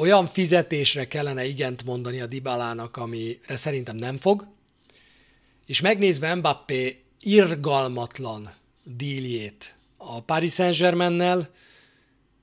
[0.01, 4.47] olyan fizetésre kellene igent mondani a Dibalának, amire szerintem nem fog,
[5.65, 11.49] és megnézve Mbappé irgalmatlan díljét a Paris Saint-Germainnel,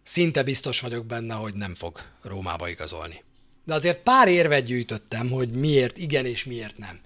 [0.02, 3.22] szinte biztos vagyok benne, hogy nem fog Rómába igazolni.
[3.64, 7.00] De azért pár érvet gyűjtöttem, hogy miért igen és miért nem.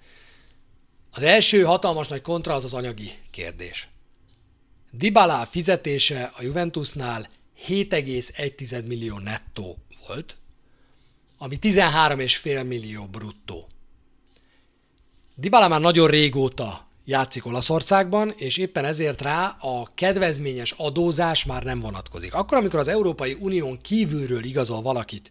[1.11, 3.89] Az első hatalmas nagy kontra az az anyagi kérdés.
[4.91, 7.29] Dybala fizetése a Juventusnál
[7.67, 10.37] 7,1 millió nettó volt,
[11.43, 13.69] ami 13,5 millió bruttó.
[15.35, 21.81] Dybala már nagyon régóta játszik Olaszországban, és éppen ezért rá a kedvezményes adózás már nem
[21.81, 22.35] vonatkozik.
[22.35, 25.31] Akkor, amikor az Európai Unión kívülről igazol valakit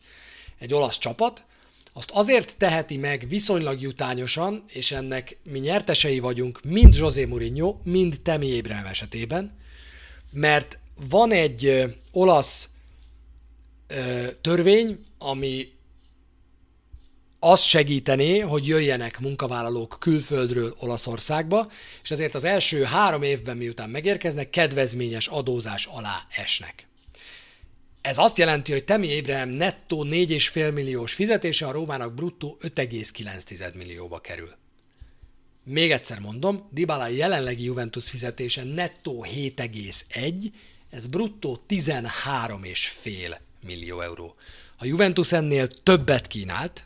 [0.59, 1.45] egy olasz csapat,
[1.93, 8.19] azt azért teheti meg viszonylag jutányosan, és ennek mi nyertesei vagyunk, mind José Mourinho, mind
[8.23, 9.57] Temi Ébrahim esetében,
[10.31, 10.77] mert
[11.09, 12.69] van egy olasz
[14.41, 15.79] törvény, ami
[17.43, 21.71] azt segítené, hogy jöjjenek munkavállalók külföldről Olaszországba,
[22.03, 26.87] és ezért az első három évben, miután megérkeznek, kedvezményes adózás alá esnek.
[28.01, 34.19] Ez azt jelenti, hogy Temi Ébrahim nettó 4,5 milliós fizetése a Rómának bruttó 5,9 millióba
[34.19, 34.55] kerül.
[35.63, 40.51] Még egyszer mondom, Dybala jelenlegi Juventus fizetése nettó 7,1,
[40.89, 44.35] ez bruttó 13,5 millió euró.
[44.77, 46.85] A Juventus ennél többet kínált,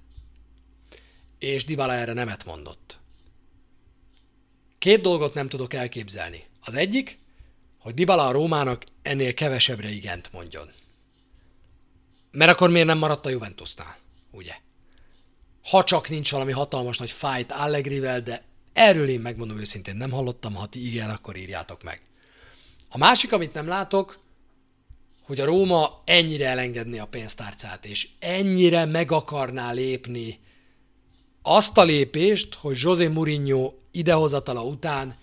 [1.39, 2.99] és Dybala erre nemet mondott.
[4.77, 6.43] Két dolgot nem tudok elképzelni.
[6.61, 7.19] Az egyik,
[7.79, 10.69] hogy Dybala a Rómának ennél kevesebbre igent mondjon.
[12.31, 13.97] Mert akkor miért nem maradt a Juventusnál,
[14.31, 14.53] ugye?
[15.63, 20.53] Ha csak nincs valami hatalmas nagy fight Allegrivel, de erről én megmondom őszintén, nem hallottam,
[20.55, 22.01] ha ti igen, akkor írjátok meg.
[22.89, 24.19] A másik, amit nem látok,
[25.21, 30.39] hogy a Róma ennyire elengedni a pénztárcát, és ennyire meg akarná lépni
[31.48, 35.18] azt a lépést, hogy José Mourinho idehozatala után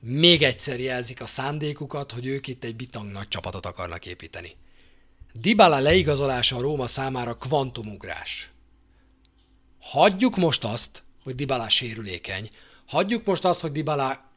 [0.00, 4.56] még egyszer jelzik a szándékukat, hogy ők itt egy bitang nagy csapatot akarnak építeni.
[5.32, 8.50] Dybala leigazolása a Róma számára kvantumugrás.
[9.80, 12.50] Hagyjuk most azt, hogy Dybala sérülékeny.
[12.86, 14.30] Hagyjuk most azt, hogy Dybala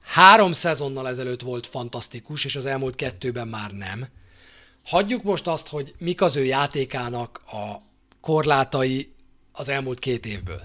[0.00, 4.08] három szezonnal ezelőtt volt fantasztikus, és az elmúlt kettőben már nem.
[4.84, 7.82] Hagyjuk most azt, hogy mik az ő játékának a
[8.20, 9.13] korlátai,
[9.56, 10.62] az elmúlt két évből.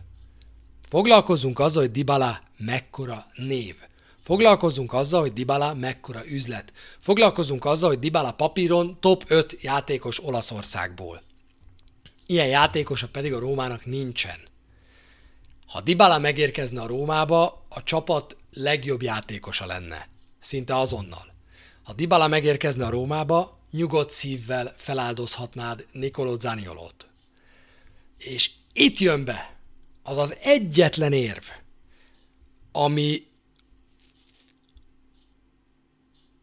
[0.87, 3.75] Foglalkozzunk azzal, hogy Dybala mekkora név.
[4.23, 6.73] Foglalkozzunk azzal, hogy Dybala mekkora üzlet.
[6.99, 11.21] Foglalkozzunk azzal, hogy Dybala papíron top 5 játékos Olaszországból.
[12.25, 14.39] Ilyen játékosa pedig a Rómának nincsen.
[15.67, 20.07] Ha Dybala megérkezne a Rómába, a csapat legjobb játékosa lenne.
[20.39, 21.33] Szinte azonnal.
[21.83, 27.07] Ha Dybala megérkezne a Rómába, nyugodt szívvel feláldozhatnád Nicolò Zaniolót.
[28.17, 29.55] És itt jön be
[30.03, 31.43] az az egyetlen érv,
[32.71, 33.23] ami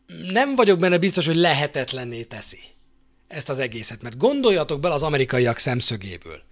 [0.07, 2.59] nem vagyok benne biztos, hogy lehetetlenné teszi
[3.28, 6.43] ezt az egészet, mert gondoljatok bele az amerikaiak szemszögéből.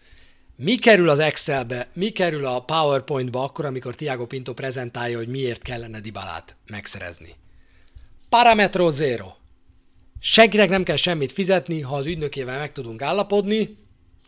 [0.56, 5.62] Mi kerül az Excelbe, mi kerül a PowerPointba akkor, amikor Tiago Pinto prezentálja, hogy miért
[5.62, 7.34] kellene Dibalát megszerezni?
[8.28, 9.32] Parametro zero.
[10.20, 13.83] Senkinek nem kell semmit fizetni, ha az ügynökével meg tudunk állapodni,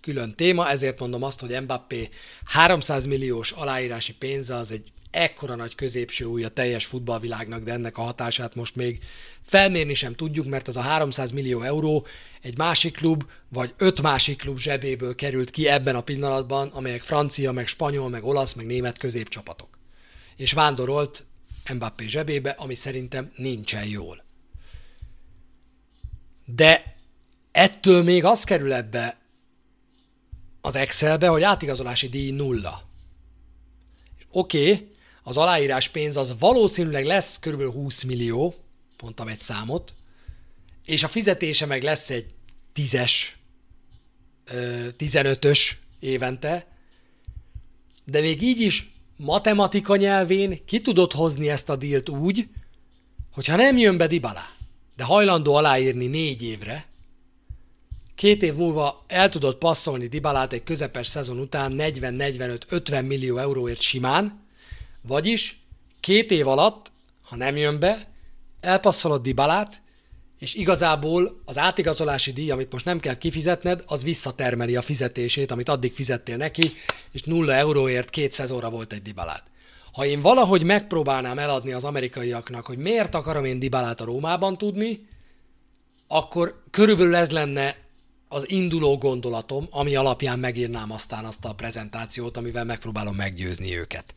[0.07, 2.09] külön téma, ezért mondom azt, hogy Mbappé
[2.45, 7.99] 300 milliós aláírási pénze az egy ekkora nagy középső új a teljes futballvilágnak, de ennek
[7.99, 8.99] a hatását most még
[9.43, 12.07] felmérni sem tudjuk, mert az a 300 millió euró
[12.43, 17.53] egy másik klub, vagy öt másik klub zsebéből került ki ebben a pillanatban, amelyek francia,
[17.53, 19.79] meg spanyol, meg olasz, meg német középcsapatok.
[20.37, 21.25] És vándorolt
[21.75, 24.25] Mbappé zsebébe, ami szerintem nincsen jól.
[26.45, 26.97] De
[27.53, 29.26] ettől még az kerül ebbe
[30.67, 32.83] az Excelbe, hogy átigazolási díj nulla.
[34.31, 34.91] Oké, okay,
[35.23, 37.63] az aláírás pénz az valószínűleg lesz kb.
[37.63, 38.55] 20 millió,
[39.03, 39.95] mondtam egy számot,
[40.85, 42.27] és a fizetése meg lesz egy
[42.75, 43.13] 10-es,
[44.99, 46.67] 15-ös évente,
[48.05, 52.49] de még így is matematika nyelvén ki tudod hozni ezt a dílt úgy,
[53.33, 54.47] hogyha nem jön be Dybala,
[54.97, 56.87] de hajlandó aláírni négy évre,
[58.17, 64.45] két év múlva el tudod passzolni Dybalát egy közepes szezon után 40-45-50 millió euróért simán,
[65.03, 65.61] vagyis
[66.01, 66.93] két év alatt,
[67.23, 68.09] ha nem jön be,
[68.61, 69.83] elpasszolod Dybalát,
[70.39, 75.69] és igazából az átigazolási díj, amit most nem kell kifizetned, az visszatermeli a fizetését, amit
[75.69, 76.73] addig fizettél neki,
[77.13, 79.45] és nulla euróért két szezonra volt egy Dybalát.
[79.93, 85.09] Ha én valahogy megpróbálnám eladni az amerikaiaknak, hogy miért akarom én Dybalát a Rómában tudni,
[86.07, 87.86] akkor körülbelül ez lenne
[88.29, 94.15] az induló gondolatom, ami alapján megírnám aztán azt a prezentációt, amivel megpróbálom meggyőzni őket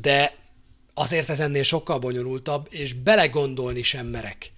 [0.00, 0.36] de
[0.94, 4.52] azért ez ennél sokkal bonyolultabb, és belegondolni sem merek,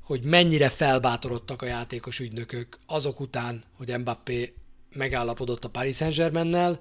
[0.00, 4.54] hogy mennyire felbátorodtak a játékos ügynökök azok után, hogy Mbappé
[4.92, 6.80] megállapodott a Paris Saint-Germainnel,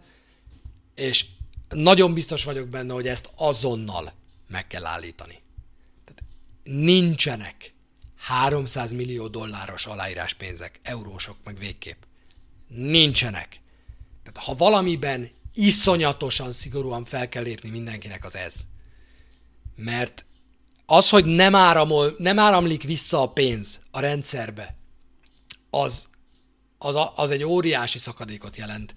[0.96, 1.26] és
[1.70, 4.14] nagyon biztos vagyok benne, hogy ezt azonnal
[4.48, 5.42] meg kell állítani.
[6.06, 6.24] Tehát
[6.64, 7.74] nincsenek
[8.24, 12.02] 300 millió dolláros aláíráspénzek, eurósok meg végképp.
[12.68, 13.60] Nincsenek.
[14.24, 18.56] Tehát ha valamiben iszonyatosan szigorúan fel kell lépni mindenkinek az ez.
[19.76, 20.26] Mert
[20.86, 24.76] az, hogy nem, áramol, nem áramlik vissza a pénz a rendszerbe,
[25.70, 26.08] az,
[26.78, 28.94] az, az egy óriási szakadékot jelent,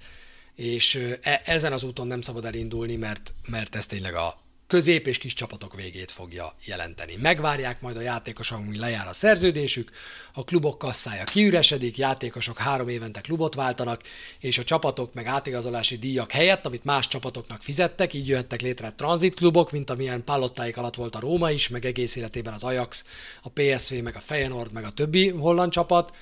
[0.55, 5.19] és e, ezen az úton nem szabad elindulni, mert, mert ez tényleg a, közép és
[5.19, 7.17] kis csapatok végét fogja jelenteni.
[7.17, 9.91] Megvárják majd a játékosok, amíg lejár a szerződésük,
[10.33, 14.03] a klubok kasszája kiüresedik, játékosok három évente klubot váltanak,
[14.39, 19.73] és a csapatok meg átigazolási díjak helyett, amit más csapatoknak fizettek, így jöhettek létre tranzitklubok,
[19.73, 23.05] mint amilyen pallottáik alatt volt a Róma is, meg egész életében az Ajax,
[23.43, 26.17] a PSV, meg a Feyenoord, meg a többi holland csapat.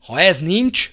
[0.00, 0.90] Ha ez nincs,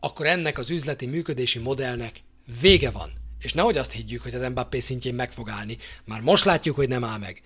[0.00, 2.22] akkor ennek az üzleti működési modellnek
[2.60, 5.76] vége van és nehogy azt higgyük, hogy az Mbappé szintjén meg fog állni.
[6.04, 7.42] Már most látjuk, hogy nem áll meg.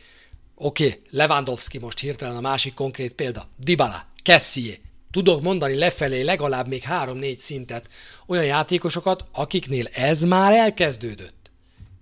[0.55, 3.49] Oké, okay, Lewandowski most hirtelen a másik konkrét példa.
[3.57, 4.81] Dybala, Kessié.
[5.11, 7.87] Tudok mondani lefelé legalább még három-négy szintet
[8.27, 11.51] olyan játékosokat, akiknél ez már elkezdődött.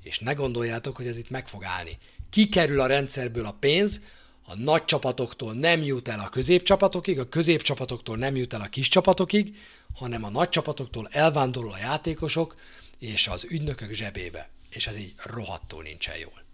[0.02, 1.98] És ne gondoljátok, hogy ez itt meg fog állni.
[2.30, 4.00] Kikerül a rendszerből a pénz,
[4.46, 8.88] a nagy csapatoktól nem jut el a középcsapatokig, a középcsapatoktól nem jut el a kis
[8.88, 9.56] csapatokig,
[9.94, 12.56] hanem a nagy csapatoktól elvándorol a játékosok,
[12.98, 16.44] és az ügynökök zsebébe, és ez így rohadtul nincsen jól.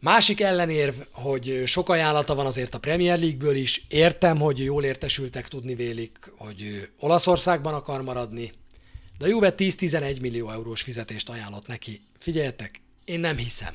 [0.00, 3.84] Másik ellenérv, hogy sok ajánlata van azért a Premier League-ből is.
[3.88, 8.52] Értem, hogy jól értesültek tudni vélik, hogy Olaszországban akar maradni,
[9.18, 12.00] de a Juve 10-11 millió eurós fizetést ajánlott neki.
[12.18, 13.74] Figyeljetek, én nem hiszem,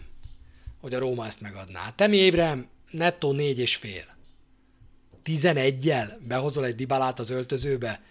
[0.82, 1.93] hogy a Róma ezt megadná.
[1.95, 4.18] Temi Ébrem nettó négy és fél.
[5.26, 8.01] 11-jel behozol egy dibalát az öltözőbe,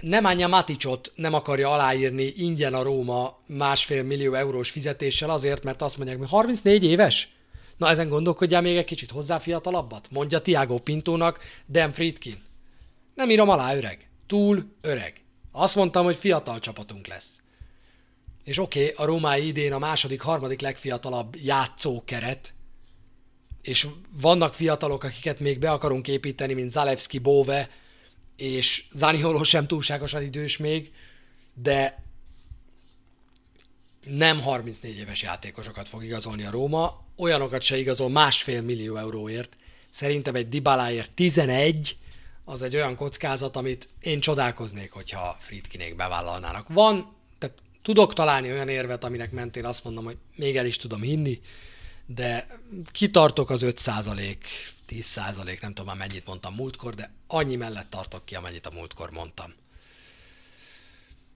[0.00, 5.96] Nemanja Maticot nem akarja aláírni ingyen a Róma másfél millió eurós fizetéssel azért, mert azt
[5.96, 7.28] mondják, hogy 34 éves?
[7.76, 10.08] Na ezen gondolkodjál még egy kicsit hozzá fiatalabbat?
[10.10, 12.42] Mondja Tiago Pintónak Dan Friedkin.
[13.14, 14.08] Nem írom alá öreg.
[14.26, 15.20] Túl öreg.
[15.52, 17.40] Azt mondtam, hogy fiatal csapatunk lesz.
[18.44, 22.54] És oké, okay, a Római idén a második, harmadik legfiatalabb játszókeret,
[23.62, 23.86] és
[24.20, 27.68] vannak fiatalok, akiket még be akarunk építeni, mint Zalewski, Bove,
[28.36, 30.92] és Zanioló sem túlságosan idős még,
[31.54, 32.04] de
[34.04, 39.56] nem 34 éves játékosokat fog igazolni a Róma, olyanokat se igazol másfél millió euróért.
[39.90, 41.96] Szerintem egy Dibaláért 11,
[42.44, 46.68] az egy olyan kockázat, amit én csodálkoznék, hogyha Fritkinék bevállalnának.
[46.68, 51.00] Van, tehát tudok találni olyan érvet, aminek mentén azt mondom, hogy még el is tudom
[51.00, 51.40] hinni,
[52.06, 52.46] de
[52.92, 53.78] kitartok az 5
[54.86, 58.70] 10 százalék, nem tudom már mennyit mondtam múltkor, de annyi mellett tartok ki, amennyit a
[58.70, 59.54] múltkor mondtam.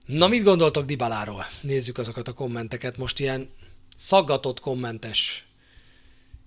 [0.05, 1.45] Na, mit gondoltok Dibaláról?
[1.61, 2.97] Nézzük azokat a kommenteket.
[2.97, 3.49] Most ilyen
[3.97, 5.47] szaggatott kommentes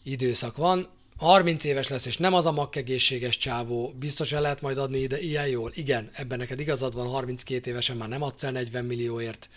[0.03, 0.89] időszak van.
[1.17, 5.21] 30 éves lesz, és nem az a makkegészséges csávó, biztos el lehet majd adni ide
[5.21, 5.71] ilyen jól.
[5.75, 9.49] Igen, ebben neked igazad van, 32 évesen már nem adsz el 40 millióért.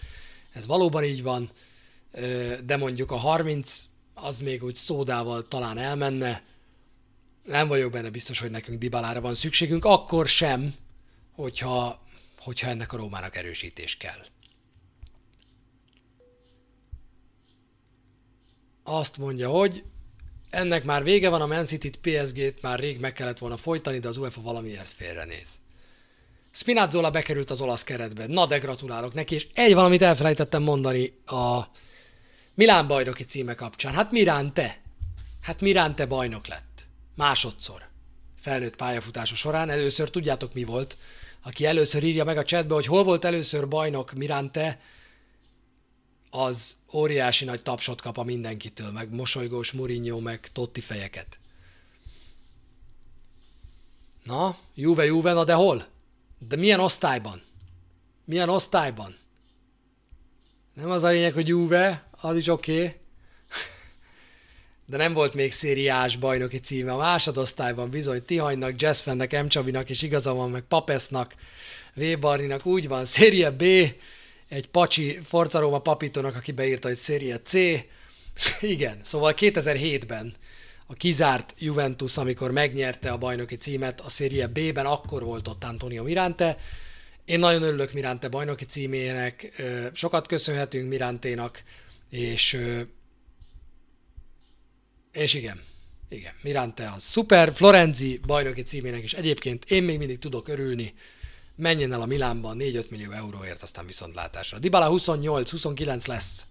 [0.54, 1.50] Ez valóban így van,
[2.66, 3.84] de mondjuk a 30
[4.14, 6.44] az még úgy szódával talán elmenne.
[7.48, 10.76] Nem vagyok benne biztos, hogy nekünk Dibalára van szükségünk, akkor sem,
[11.32, 12.02] hogyha,
[12.40, 14.26] hogyha ennek a Rómának erősítés kell.
[18.84, 19.84] Azt mondja, hogy
[20.50, 24.08] ennek már vége van, a Man City-t, PSG-t már rég meg kellett volna folytani, de
[24.08, 25.50] az UEFA valamiért félrenéz.
[26.52, 28.28] Spinazzola bekerült az olasz keretbe.
[28.28, 31.62] Na de gratulálok neki, és egy valamit elfelejtettem mondani a
[32.54, 33.94] Milán bajnoki címe kapcsán.
[33.94, 34.82] Hát Mirán te?
[35.42, 36.67] Hát Mirán te bajnok lett.
[37.18, 37.88] Másodszor.
[38.40, 39.70] Felnőtt pályafutása során.
[39.70, 40.98] Először tudjátok mi volt.
[41.44, 44.80] Aki először írja meg a chatbe, hogy hol volt először bajnok Mirante,
[46.30, 51.38] az óriási nagy tapsot kap a mindenkitől, meg mosolygós Mourinho, meg Totti fejeket.
[54.24, 55.86] Na, Juve, Juve, na de hol?
[56.40, 57.42] De milyen osztályban?
[58.26, 59.18] Milyen osztályban?
[60.74, 62.84] Nem az a lényeg, hogy Juve, az is oké.
[62.84, 62.96] Okay.
[64.90, 66.92] De nem volt még szériás bajnoki címe.
[66.92, 69.48] A másodosztályban bizony Tihanynak, Jazzfennek, M.
[69.48, 71.36] Csabinak is igaza van, meg Papesznak,
[71.94, 72.20] V.
[72.20, 73.06] Barninak úgy van.
[73.06, 73.64] Széria B,
[74.48, 77.54] egy pacsi Forza Roma papítónak, aki beírta, hogy Széria C.
[78.62, 80.36] Igen, szóval 2007-ben
[80.86, 86.04] a kizárt Juventus, amikor megnyerte a bajnoki címet a Serie B-ben, akkor volt ott Antonio
[86.04, 86.58] Mirante.
[87.26, 89.64] Én nagyon örülök Mirante bajnoki címének,
[89.94, 91.64] sokat köszönhetünk Miranténak,
[92.10, 92.58] és,
[95.18, 95.62] és igen,
[96.10, 100.94] igen, Mirante az szuper, Florenzi bajnoki címének is egyébként én még mindig tudok örülni,
[101.56, 104.60] menjen el a Milánban 4-5 millió euróért, aztán viszontlátásra.
[104.60, 106.46] Dybala 28-29 lesz,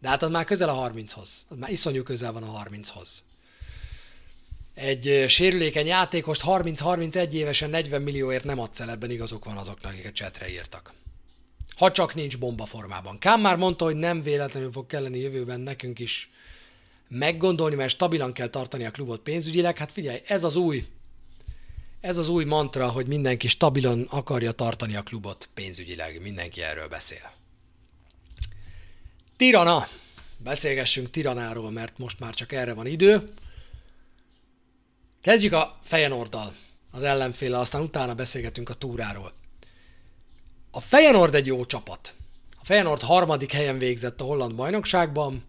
[0.00, 1.44] de hát az már közel a 30-hoz.
[1.48, 3.22] Az már iszonyú közel van a 30-hoz
[4.74, 10.06] egy sérülékeny játékost 30-31 évesen 40 millióért nem adsz el, ebben igazok van azoknak, akik
[10.06, 10.92] a csetre írtak.
[11.76, 13.18] Ha csak nincs bomba formában.
[13.18, 16.30] Kám már mondta, hogy nem véletlenül fog kelleni jövőben nekünk is
[17.14, 19.78] meggondolni, mert stabilan kell tartani a klubot pénzügyileg.
[19.78, 20.86] Hát figyelj, ez az új,
[22.00, 26.22] ez az új mantra, hogy mindenki stabilan akarja tartani a klubot pénzügyileg.
[26.22, 27.32] Mindenki erről beszél.
[29.36, 29.88] Tirana.
[30.38, 33.28] Beszélgessünk Tiranáról, mert most már csak erre van idő.
[35.20, 36.54] Kezdjük a Fejenorddal,
[36.90, 39.32] az ellenféle, aztán utána beszélgetünk a túráról.
[40.70, 42.14] A Fejenord egy jó csapat.
[42.60, 45.44] A Fejenord harmadik helyen végzett a holland bajnokságban.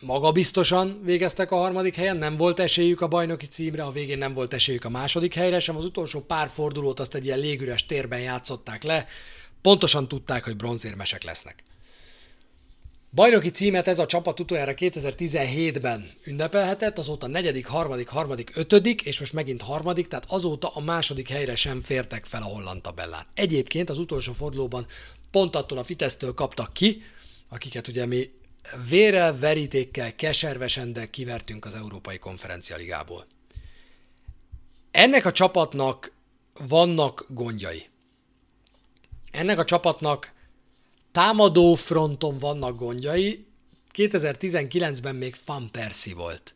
[0.00, 4.54] Magabiztosan végeztek a harmadik helyen, nem volt esélyük a bajnoki címre, a végén nem volt
[4.54, 8.82] esélyük a második helyre sem, az utolsó pár fordulót azt egy ilyen légüres térben játszották
[8.82, 9.06] le,
[9.62, 11.64] pontosan tudták, hogy bronzérmesek lesznek.
[13.10, 19.32] Bajnoki címet ez a csapat utoljára 2017-ben ünnepelhetett, azóta negyedik, harmadik, harmadik, ötödik, és most
[19.32, 23.26] megint harmadik, tehát azóta a második helyre sem fértek fel a holland tabellán.
[23.34, 24.86] Egyébként az utolsó fordulóban
[25.30, 27.02] pont attól a Fitesztől kaptak ki,
[27.48, 28.30] akiket ugye mi
[28.88, 33.26] vérrel, verítékkel, keservesen, de kivertünk az Európai Konferencia Ligából.
[34.90, 36.12] Ennek a csapatnak
[36.68, 37.88] vannak gondjai.
[39.30, 40.32] Ennek a csapatnak
[41.12, 43.46] támadó fronton vannak gondjai.
[43.94, 46.54] 2019-ben még Van Persie volt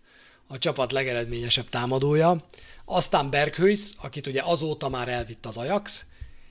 [0.49, 2.45] a csapat legeredményesebb támadója.
[2.85, 6.05] Aztán Berghuis, akit ugye azóta már elvitt az Ajax,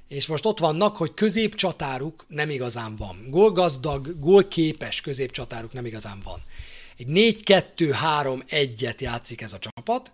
[0.08, 3.26] és most ott vannak, hogy középcsatáruk nem igazán van.
[3.30, 6.44] Gólgazdag, gólképes középcsatáruk nem igazán van.
[6.98, 7.08] Egy
[7.46, 10.12] 4-2-3-1-et játszik ez a csapat,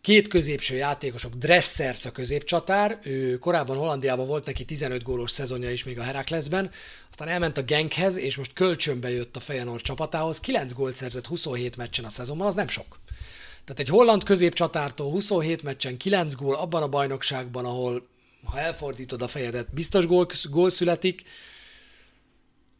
[0.00, 5.84] Két középső játékosok, Dressers a középcsatár, ő korábban Hollandiában volt neki 15 gólos szezonja is
[5.84, 6.70] még a Heraklesben,
[7.10, 11.76] aztán elment a Genkhez, és most kölcsönbe jött a Feyenoord csapatához, 9 gólt szerzett 27
[11.76, 12.98] meccsen a szezonban, az nem sok.
[13.64, 18.06] Tehát egy holland középcsatártól 27 meccsen 9 gól abban a bajnokságban, ahol
[18.44, 21.22] ha elfordítod a fejedet, biztos gól, gól születik,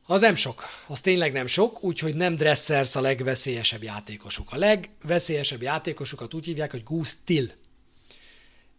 [0.06, 4.52] az nem sok, az tényleg nem sok, úgyhogy nem Dressers a legveszélyesebb játékosuk.
[4.52, 7.50] A legveszélyesebb játékosukat úgy hívják, hogy Goose Till.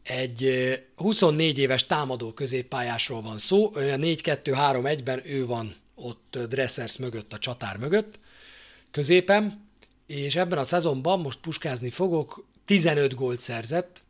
[0.04, 0.52] Egy
[0.96, 7.78] 24 éves támadó középpályásról van szó, olyan 4-2-3-1-ben ő van ott Dressers mögött, a csatár
[7.78, 8.20] mögött,
[8.92, 9.70] középen,
[10.08, 14.04] és ebben a szezonban most puskázni fogok, 15 gólt szerzett,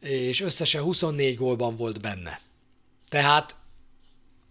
[0.00, 2.40] és összesen 24 gólban volt benne.
[3.08, 3.56] Tehát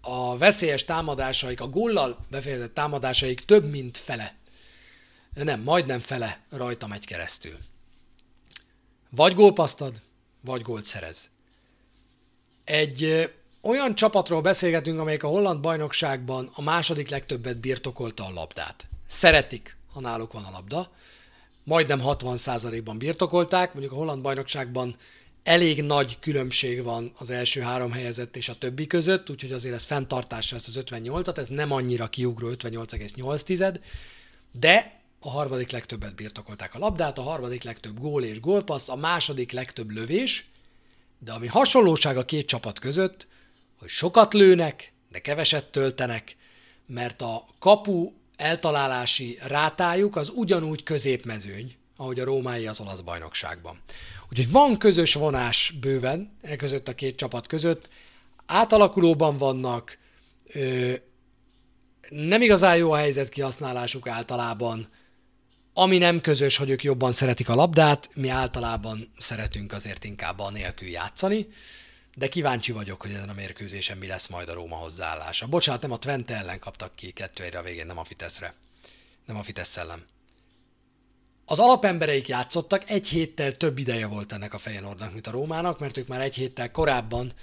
[0.01, 4.35] a veszélyes támadásaik, a góllal befejezett támadásaik több, mint fele.
[5.33, 7.57] Nem, majdnem fele rajta megy keresztül.
[9.09, 10.01] Vagy gólpasztad,
[10.41, 11.29] vagy gólt szerez.
[12.63, 13.29] Egy
[13.61, 18.87] olyan csapatról beszélgetünk, amelyik a holland bajnokságban a második legtöbbet birtokolta a labdát.
[19.07, 20.91] Szeretik, ha náluk van a labda.
[21.63, 24.95] Majdnem 60%-ban birtokolták, mondjuk a holland bajnokságban
[25.49, 29.83] elég nagy különbség van az első három helyezett és a többi között, úgyhogy azért ez
[29.83, 33.79] fenntartásra ezt az 58-at, ez nem annyira kiugró 58,8,
[34.51, 39.51] de a harmadik legtöbbet birtokolták a labdát, a harmadik legtöbb gól és gólpassz, a második
[39.51, 40.49] legtöbb lövés,
[41.19, 43.27] de ami hasonlóság a két csapat között,
[43.79, 46.35] hogy sokat lőnek, de keveset töltenek,
[46.85, 53.81] mert a kapu eltalálási rátájuk az ugyanúgy középmezőny, ahogy a rómái az olasz bajnokságban.
[54.29, 57.89] Úgyhogy van közös vonás bőven e között a két csapat között,
[58.45, 59.97] átalakulóban vannak,
[60.47, 60.93] ö,
[62.09, 64.89] nem igazán jó a helyzet kihasználásuk általában,
[65.73, 70.49] ami nem közös, hogy ők jobban szeretik a labdát, mi általában szeretünk azért inkább a
[70.51, 71.47] nélkül játszani,
[72.15, 75.47] de kíváncsi vagyok, hogy ezen a mérkőzésen mi lesz majd a Róma hozzáállása.
[75.47, 78.53] Bocsánat, nem a Twente ellen kaptak ki kettő a végén, nem a Fiteszre.
[79.25, 80.05] Nem a Fitesz ellen.
[81.51, 85.97] Az alapembereik játszottak, egy héttel több ideje volt ennek a Feyenoordnak, mint a Rómának, mert
[85.97, 87.33] ők már egy héttel korábban,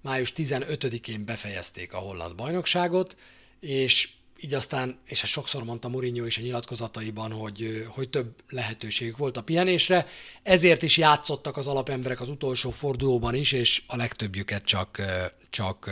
[0.00, 3.16] május 15-én befejezték a holland bajnokságot,
[3.60, 4.08] és
[4.40, 9.36] így aztán, és ezt sokszor mondta Mourinho is a nyilatkozataiban, hogy, hogy több lehetőségük volt
[9.36, 10.06] a pihenésre,
[10.42, 15.02] ezért is játszottak az alapemberek az utolsó fordulóban is, és a legtöbbjüket csak,
[15.50, 15.90] csak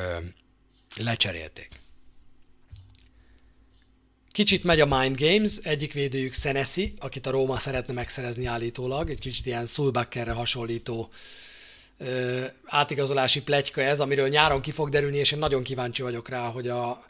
[0.97, 1.80] lecserélték.
[4.33, 9.19] Kicsit megy a Mind Games, egyik védőjük Senesi, akit a Róma szeretne megszerezni állítólag, egy
[9.19, 11.11] kicsit ilyen Sulbackerre hasonlító
[11.99, 16.49] ö, átigazolási pletyka ez, amiről nyáron ki fog derülni, és én nagyon kíváncsi vagyok rá,
[16.49, 17.05] hogy a,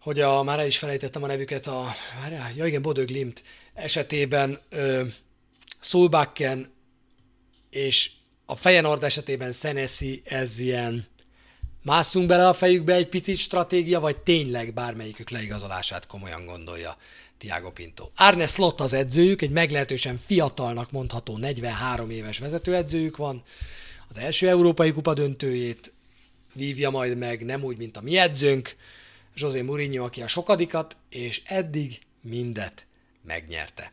[0.00, 3.42] hogy a, már el is felejtettem a nevüket, a, várjál, ja igen, Bodög Limt
[3.74, 5.02] esetében ö,
[5.80, 6.72] Sulbacken
[7.70, 8.10] és
[8.46, 11.06] a Fejenord esetében Senesi, ez ilyen
[11.82, 16.96] másszunk bele a fejükbe egy picit stratégia, vagy tényleg bármelyikük leigazolását komolyan gondolja
[17.38, 18.08] Tiago Pinto.
[18.16, 23.42] Arne Slot az edzőjük, egy meglehetősen fiatalnak mondható 43 éves vezetőedzőjük van,
[24.08, 25.92] az első Európai Kupa döntőjét
[26.54, 28.76] vívja majd meg, nem úgy, mint a mi edzőnk,
[29.34, 32.86] José Mourinho, aki a sokadikat, és eddig mindet
[33.24, 33.92] megnyerte.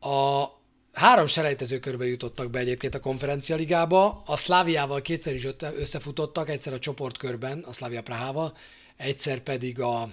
[0.00, 0.46] A
[0.92, 5.46] három selejtező körbe jutottak be egyébként a konferencia ligába, a Szláviával kétszer is
[5.78, 8.56] összefutottak, egyszer a csoportkörben, a Szlávia Prahával,
[8.96, 10.08] egyszer pedig a,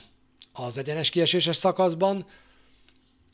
[0.54, 2.26] az egyenes kieséses szakaszban.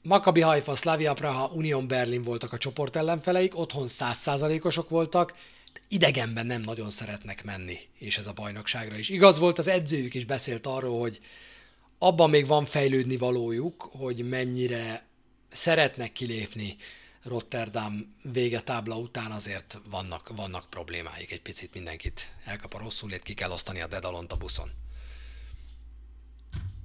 [0.02, 5.34] Maccabi Haifa, Slavia Praha, Union Berlin voltak a csoport ellenfeleik, otthon százszázalékosok voltak,
[5.88, 9.10] idegenben nem nagyon szeretnek menni, és ez a bajnokságra is.
[9.10, 11.20] Igaz volt, az edzőjük is beszélt arról, hogy
[11.98, 15.06] abban még van fejlődni valójuk, hogy mennyire
[15.50, 16.76] szeretnek kilépni
[17.26, 21.32] Rotterdam végetábla után azért vannak, vannak problémáik.
[21.32, 24.72] Egy picit mindenkit elkap a rosszul, ki kell osztani a dedalont a buszon.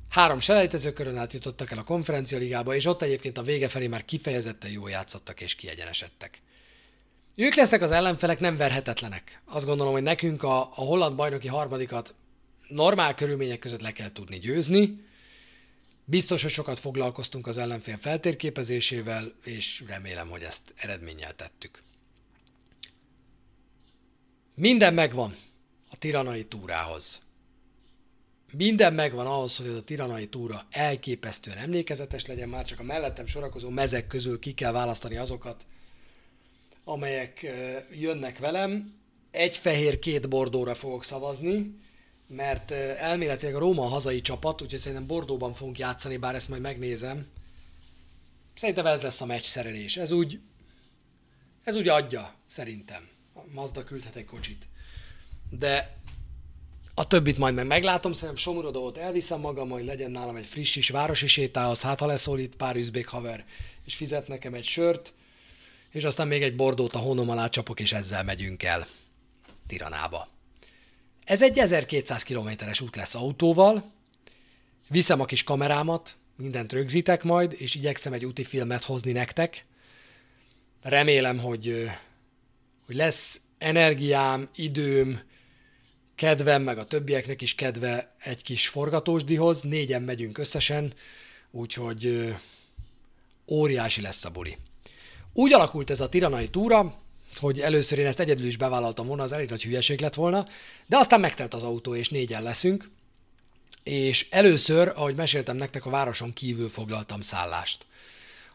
[0.09, 4.05] Három selejtezőkörön át jutottak el a konferencia ligába, és ott egyébként a vége felé már
[4.05, 6.43] kifejezetten jól játszottak és kiegyenesedtek.
[7.35, 9.43] Ők lesznek az ellenfelek, nem verhetetlenek.
[9.45, 12.15] Azt gondolom, hogy nekünk a, a holland bajnoki harmadikat
[12.69, 15.09] normál körülmények között le kell tudni győzni.
[16.11, 21.83] Biztos, hogy sokat foglalkoztunk az ellenfél feltérképezésével, és remélem, hogy ezt eredménnyel tettük.
[24.55, 25.37] Minden megvan
[25.91, 27.21] a tiranai túrához.
[28.53, 33.27] Minden megvan ahhoz, hogy ez a tiranai túra elképesztően emlékezetes legyen, már csak a mellettem
[33.27, 35.65] sorakozó mezek közül ki kell választani azokat,
[36.85, 37.47] amelyek
[37.93, 38.95] jönnek velem.
[39.31, 41.75] Egy fehér, két bordóra fogok szavazni,
[42.31, 46.61] mert elméletileg a Róma a hazai csapat, úgyhogy szerintem Bordóban fogunk játszani, bár ezt majd
[46.61, 47.27] megnézem.
[48.55, 49.97] Szerintem ez lesz a meccs szerelés.
[49.97, 50.41] Ez úgy,
[51.65, 53.09] ez úgy adja, szerintem.
[53.35, 54.69] A Mazda küldhet egy kocsit.
[55.51, 55.97] De
[56.95, 60.89] a többit majd meg meglátom, szerintem Somurodót elviszem magam, majd legyen nálam egy friss is
[60.89, 63.45] városi sétához, hát ha leszólít pár üzbék haver,
[63.85, 65.13] és fizet nekem egy sört,
[65.91, 68.89] és aztán még egy bordót a honom alá csapok, és ezzel megyünk el
[69.67, 70.29] Tiranába.
[71.31, 73.93] Ez egy 1200 kilométeres út lesz autóval,
[74.89, 79.65] viszem a kis kamerámat, mindent rögzítek majd, és igyekszem egy úti filmet hozni nektek.
[80.83, 81.91] Remélem, hogy,
[82.87, 85.21] hogy lesz energiám, időm,
[86.15, 89.63] kedvem, meg a többieknek is kedve egy kis forgatósdihoz.
[89.63, 90.95] Négyen megyünk összesen,
[91.51, 92.35] úgyhogy
[93.49, 94.57] óriási lesz a buli.
[95.33, 97.03] Úgy alakult ez a tiranai túra,
[97.37, 100.47] hogy először én ezt egyedül is bevállaltam volna, az elég nagy hülyeség lett volna,
[100.87, 102.91] de aztán megtelt az autó, és négyen leszünk,
[103.83, 107.87] és először, ahogy meséltem nektek, a városon kívül foglaltam szállást.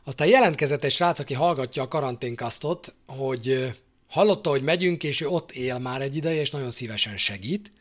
[0.03, 3.76] Aztán jelentkezett egy srác, aki hallgatja a karanténkasztot, hogy
[4.09, 7.71] Hallotta, hogy megyünk, és ő ott él már egy ideje, és nagyon szívesen segít.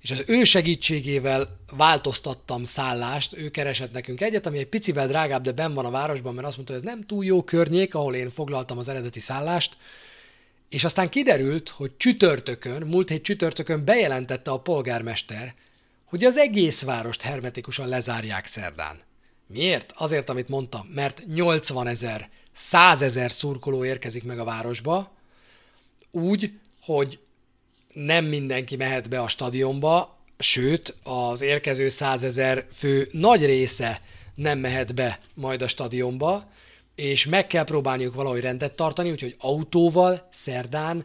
[0.00, 5.52] És az ő segítségével változtattam szállást, ő keresett nekünk egyet, ami egy picivel drágább, de
[5.52, 8.30] ben van a városban, mert azt mondta, hogy ez nem túl jó környék, ahol én
[8.30, 9.76] foglaltam az eredeti szállást,
[10.70, 15.54] és aztán kiderült, hogy csütörtökön, múlt hét csütörtökön bejelentette a polgármester,
[16.04, 19.00] hogy az egész várost hermetikusan lezárják szerdán.
[19.46, 19.92] Miért?
[19.96, 25.12] Azért, amit mondtam, mert 80 ezer, 100 ezer szurkoló érkezik meg a városba,
[26.10, 27.18] úgy, hogy
[27.92, 34.00] nem mindenki mehet be a stadionba, sőt, az érkező 100 ezer fő nagy része
[34.34, 36.50] nem mehet be majd a stadionba,
[37.00, 41.04] és meg kell próbálniuk valahogy rendet tartani, úgyhogy autóval szerdán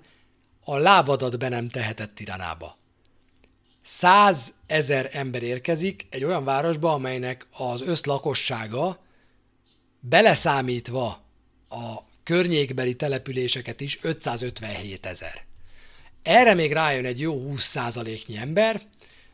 [0.64, 2.78] a lábadat be nem tehetett Tiranába.
[3.82, 9.00] Száz ezer ember érkezik egy olyan városba, amelynek az összlakossága
[10.00, 11.06] beleszámítva
[11.70, 15.46] a környékbeli településeket is 557 ezer.
[16.22, 18.82] Erre még rájön egy jó 20%-nyi ember,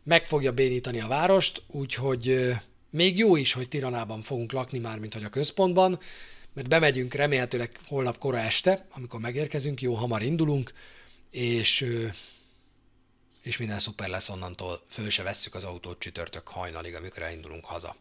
[0.03, 2.53] meg fogja bénítani a várost, úgyhogy
[2.89, 5.99] még jó is, hogy Tiranában fogunk lakni már, mint hogy a központban,
[6.53, 10.73] mert bemegyünk remélhetőleg holnap kora este, amikor megérkezünk, jó hamar indulunk,
[11.29, 11.85] és,
[13.41, 17.95] és minden szuper lesz onnantól, föl se vesszük az autót csütörtök hajnalig, amikor elindulunk haza.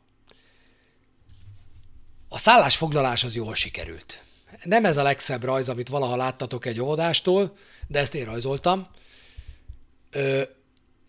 [2.29, 4.23] A szállásfoglalás az jól sikerült.
[4.65, 8.87] Nem ez a legszebb rajz, amit valaha láttatok egy oldástól, de ezt én rajzoltam.
[10.11, 10.43] Ö,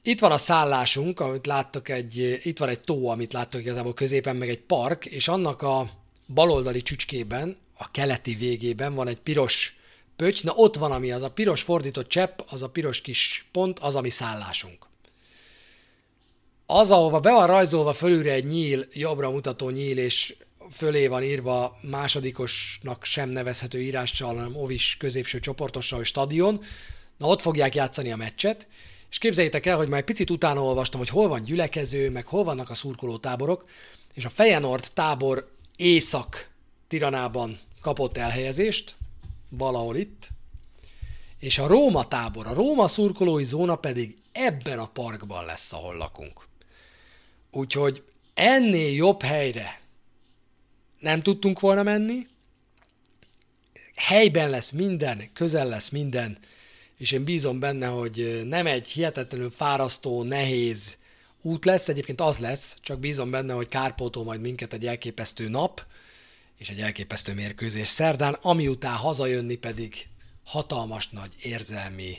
[0.01, 4.35] itt van a szállásunk, amit láttok egy, itt van egy tó, amit láttok igazából középen,
[4.35, 6.01] meg egy park, és annak a
[6.34, 9.75] baloldali csücskében, a keleti végében van egy piros
[10.15, 13.79] pöty, na ott van, ami az a piros fordított csepp, az a piros kis pont,
[13.79, 14.88] az, ami szállásunk.
[16.65, 20.36] Az, ahova be van rajzolva fölülre egy nyíl, jobbra mutató nyíl, és
[20.71, 26.63] fölé van írva másodikosnak sem nevezhető írással, hanem ovis középső csoportossal, hogy stadion,
[27.17, 28.67] na ott fogják játszani a meccset,
[29.09, 32.43] és képzeljétek el, hogy már egy picit utána olvastam, hogy hol van gyülekező, meg hol
[32.43, 33.65] vannak a szurkoló táborok,
[34.13, 36.49] és a Fejenord tábor észak
[36.88, 38.95] Tiranában kapott elhelyezést,
[39.49, 40.30] valahol itt,
[41.39, 46.47] és a Róma tábor, a Róma szurkolói zóna pedig ebben a parkban lesz, ahol lakunk.
[47.51, 48.03] Úgyhogy
[48.34, 49.82] ennél jobb helyre
[50.99, 52.28] nem tudtunk volna menni,
[53.95, 56.38] helyben lesz minden, közel lesz minden,
[56.97, 60.97] és én bízom benne, hogy nem egy hihetetlenül fárasztó, nehéz
[61.41, 65.85] út lesz, egyébként az lesz, csak bízom benne, hogy kárpótol majd minket egy elképesztő nap,
[66.57, 70.07] és egy elképesztő mérkőzés szerdán, ami után hazajönni pedig
[70.43, 72.17] hatalmas nagy érzelmi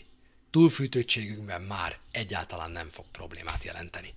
[0.51, 4.15] túlfűtöttségünkben már egyáltalán nem fog problémát jelenteni.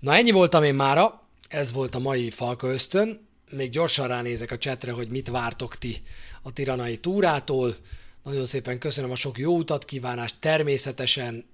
[0.00, 3.26] Na ennyi voltam én mára, ez volt a mai Falka Ösztön.
[3.50, 6.02] Még gyorsan ránézek a csetre, hogy mit vártok ti
[6.42, 7.76] a tiranai túrától.
[8.22, 10.36] Nagyon szépen köszönöm a sok jó utat, kívánást.
[10.40, 11.44] Természetesen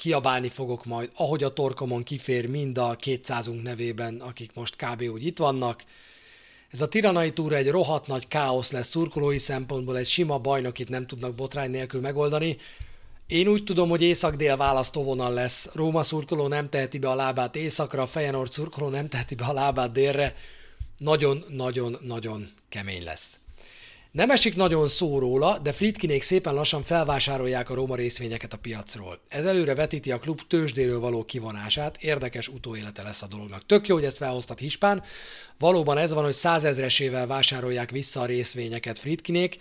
[0.00, 5.02] kiabálni fogok majd, ahogy a torkomon kifér mind a 200-unk nevében, akik most kb.
[5.02, 5.84] úgy itt vannak.
[6.70, 11.06] Ez a tiranai túra egy rohadt nagy káosz lesz szurkolói szempontból, egy sima bajnokit nem
[11.06, 12.56] tudnak botrány nélkül megoldani.
[13.26, 15.68] Én úgy tudom, hogy észak-dél választóvonal lesz.
[15.72, 19.92] Róma szurkoló nem teheti be a lábát északra, Fejenord szurkoló nem teheti be a lábát
[19.92, 20.34] délre.
[20.98, 23.39] Nagyon-nagyon-nagyon kemény lesz.
[24.10, 29.20] Nem esik nagyon szó róla, de Fritkinék szépen lassan felvásárolják a Róma részvényeket a piacról.
[29.28, 33.66] Ez előre vetíti a klub tőzsdéről való kivonását, érdekes utóélete lesz a dolognak.
[33.66, 35.02] Tök jó, hogy ezt felhoztat Hispán.
[35.58, 39.58] Valóban ez van, hogy százezresével vásárolják vissza a részvényeket Fritkinék,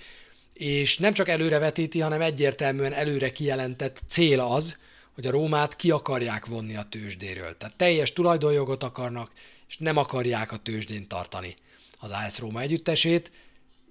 [0.53, 4.77] és nem csak előre vetíti, hanem egyértelműen előre kijelentett cél az,
[5.15, 7.57] hogy a Rómát ki akarják vonni a tőzsdéről.
[7.57, 9.31] Tehát teljes tulajdonjogot akarnak,
[9.67, 11.55] és nem akarják a tőzsdén tartani
[11.99, 13.31] az AS Róma együttesét,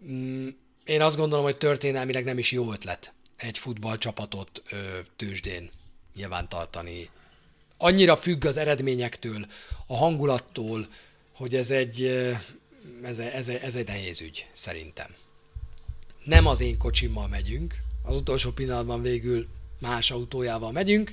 [0.07, 0.49] Mm,
[0.85, 5.71] én azt gondolom, hogy történelmileg nem is jó ötlet egy futballcsapatot ö, tőzsdén
[6.15, 7.11] nyilvántartani.
[7.77, 9.47] Annyira függ az eredményektől,
[9.87, 10.89] a hangulattól,
[11.33, 12.03] hogy ez egy,
[13.03, 15.15] ez, ez, ez egy nehéz ügy, szerintem.
[16.25, 21.13] Nem az én kocsimmal megyünk, az utolsó pillanatban végül más autójával megyünk,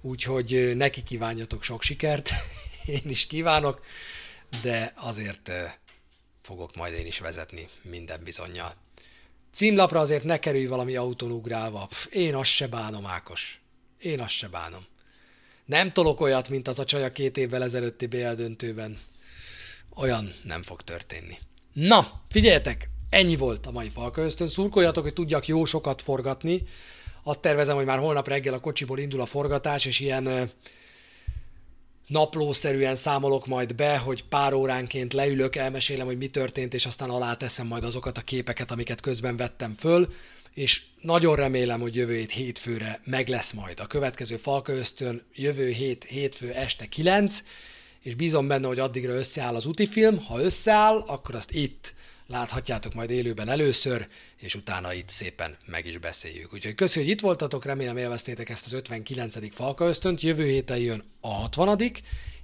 [0.00, 2.30] úgyhogy neki kívánjatok sok sikert,
[2.86, 3.84] én is kívánok,
[4.62, 5.50] de azért
[6.48, 8.74] fogok majd én is vezetni minden bizonyal.
[9.52, 11.86] Címlapra azért ne kerülj valami autón ugrálva.
[11.86, 13.60] Pff, én azt se bánom, Ákos.
[13.98, 14.86] Én azt se bánom.
[15.64, 19.00] Nem tolok olyat, mint az a csaj a két évvel ezelőtti BL döntőben.
[19.96, 21.38] Olyan nem fog történni.
[21.72, 22.88] Na, figyeljetek!
[23.10, 24.48] Ennyi volt a mai Falka Ösztön.
[24.48, 26.62] Szurkoljatok, hogy tudjak jó sokat forgatni.
[27.22, 30.50] Azt tervezem, hogy már holnap reggel a kocsiból indul a forgatás, és ilyen
[32.08, 37.34] naplószerűen számolok majd be, hogy pár óránként leülök, elmesélem, hogy mi történt, és aztán alá
[37.34, 40.12] teszem majd azokat a képeket, amiket közben vettem föl,
[40.54, 45.70] és nagyon remélem, hogy jövő hét hétfőre meg lesz majd a következő Falka Ösztön, jövő
[45.70, 47.42] hét hétfő este 9,
[48.02, 50.24] és bízom benne, hogy addigra összeáll az útifilm.
[50.24, 51.94] Ha összeáll, akkor azt itt
[52.28, 56.52] láthatjátok majd élőben először, és utána itt szépen meg is beszéljük.
[56.52, 59.54] Úgyhogy köszönjük, hogy itt voltatok, remélem élveztétek ezt az 59.
[59.54, 61.92] Falka ösztönt, jövő héten jön a 60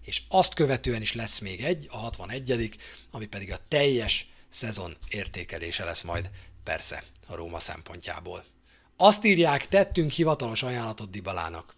[0.03, 2.78] és azt követően is lesz még egy, a 61
[3.11, 6.30] ami pedig a teljes szezon értékelése lesz majd,
[6.62, 8.45] persze, a Róma szempontjából.
[8.97, 11.74] Azt írják, tettünk hivatalos ajánlatot Dibalának.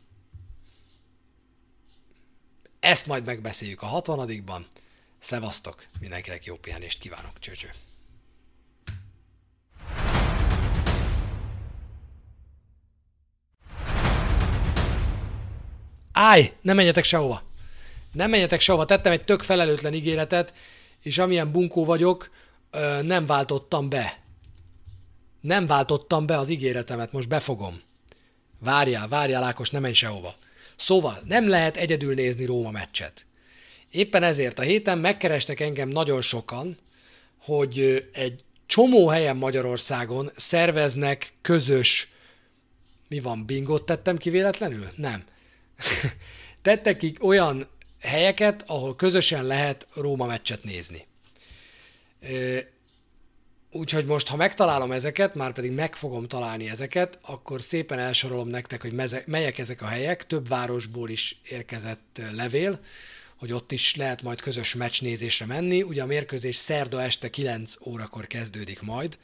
[2.81, 4.67] Ezt majd megbeszéljük a 60
[5.19, 7.71] Szevasztok, mindenkinek jó pihenést kívánok, csőcső.
[16.19, 17.43] Állj, nem menjetek sehova.
[18.13, 18.85] Nem menjetek sehova.
[18.85, 20.53] Tettem egy tök felelőtlen ígéretet,
[21.03, 22.31] és amilyen bunkó vagyok,
[23.03, 24.19] nem váltottam be.
[25.41, 27.81] Nem váltottam be az ígéretemet, most befogom.
[28.59, 30.35] Várjál, várjál, Ákos, nem menj sehova.
[30.77, 33.27] Szóval nem lehet egyedül nézni Róma meccset.
[33.91, 36.79] Éppen ezért a héten megkerestek engem nagyon sokan,
[37.39, 42.09] hogy egy csomó helyen Magyarországon szerveznek közös...
[43.09, 44.89] Mi van, bingot tettem ki véletlenül?
[44.97, 45.25] Nem.
[46.63, 47.69] Tettek ki olyan
[48.01, 51.07] helyeket, ahol közösen lehet Róma meccset nézni.
[53.71, 58.83] Úgyhogy most, ha megtalálom ezeket, már pedig meg fogom találni ezeket, akkor szépen elsorolom nektek,
[58.83, 60.27] hogy meze, melyek ezek a helyek.
[60.27, 62.81] Több városból is érkezett levél,
[63.37, 65.83] hogy ott is lehet majd közös meccsnézésre menni.
[65.83, 69.19] Ugye a mérkőzés szerda este 9 órakor kezdődik majd,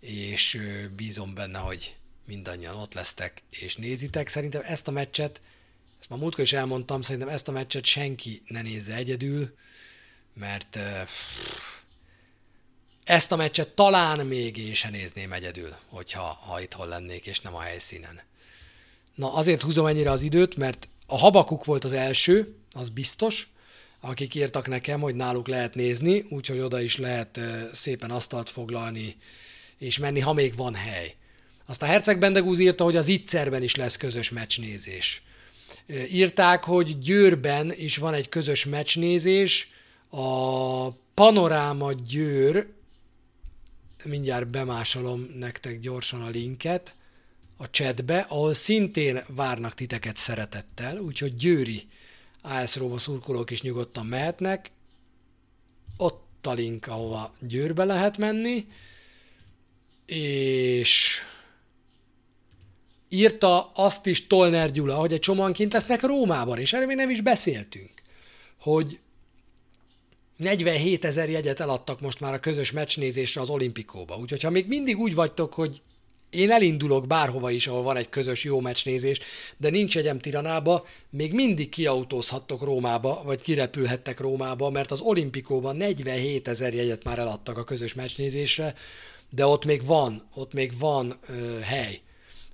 [0.00, 0.58] és
[0.96, 4.28] bízom benne, hogy mindannyian ott lesztek és nézitek.
[4.28, 5.40] Szerintem ezt a meccset,
[6.00, 9.54] ezt már múltkor is elmondtam, szerintem ezt a meccset senki ne nézze egyedül,
[10.34, 10.78] mert
[13.04, 17.54] ezt a meccset talán még én sem nézném egyedül, hogyha ha itthon lennék, és nem
[17.54, 18.20] a helyszínen.
[19.14, 23.48] Na, azért húzom ennyire az időt, mert a Habakuk volt az első, az biztos,
[24.00, 27.40] akik írtak nekem, hogy náluk lehet nézni, úgyhogy oda is lehet
[27.72, 29.16] szépen asztalt foglalni
[29.78, 31.14] és menni, ha még van hely.
[31.66, 35.22] Azt a Herceg Bendegúz írta, hogy az Itzerben is lesz közös meccsnézés.
[36.10, 39.70] Írták, hogy Győrben is van egy közös meccsnézés,
[40.10, 42.68] a Panoráma Győr,
[44.04, 46.94] mindjárt bemásolom nektek gyorsan a linket
[47.56, 51.86] a chatbe, ahol szintén várnak titeket szeretettel, úgyhogy Győri
[52.40, 54.70] AS Róma szurkolók is nyugodtan mehetnek.
[55.96, 58.66] Ott a link, ahova Győrbe lehet menni,
[60.06, 61.20] és
[63.08, 67.10] írta azt is Tolner Gyula, hogy egy csomóan kint lesznek Rómában, és erről még nem
[67.10, 67.90] is beszéltünk,
[68.60, 68.98] hogy
[70.36, 74.16] 47 ezer jegyet eladtak most már a közös meccsnézésre az olimpikóba.
[74.16, 75.82] Úgyhogy ha még mindig úgy vagytok, hogy
[76.30, 79.20] én elindulok bárhova is, ahol van egy közös jó meccsnézés,
[79.56, 86.48] de nincs egyem Tiranába, még mindig kiautózhattok Rómába, vagy kirepülhettek Rómába, mert az olimpikóban 47
[86.48, 88.74] ezer jegyet már eladtak a közös meccsnézésre,
[89.30, 92.00] de ott még van, ott még van ö, hely,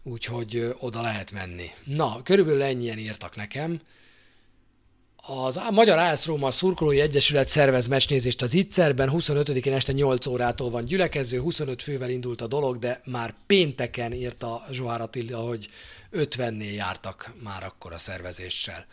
[0.04, 1.70] úgyhogy oda lehet menni.
[1.84, 3.80] Na, körülbelül ennyien írtak nekem.
[5.26, 10.84] Az Magyar Ász Róma Szurkolói Egyesület szervez meccsnézést az Itzerben, 25-én este 8 órától van
[10.84, 15.68] gyülekező, 25 fővel indult a dolog, de már pénteken írta Zsohár Attila, hogy
[16.12, 18.86] 50-nél jártak már akkor a szervezéssel.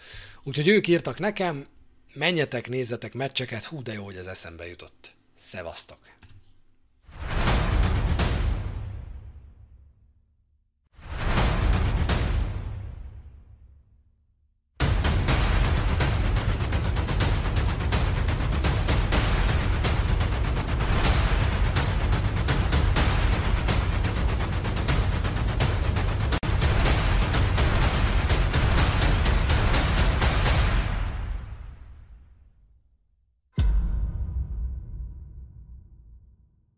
[0.44, 1.66] Úgyhogy ők írtak nekem,
[2.14, 5.12] menjetek, nézzetek meccseket, hú de jó, hogy ez eszembe jutott.
[5.38, 6.11] Szevasztok!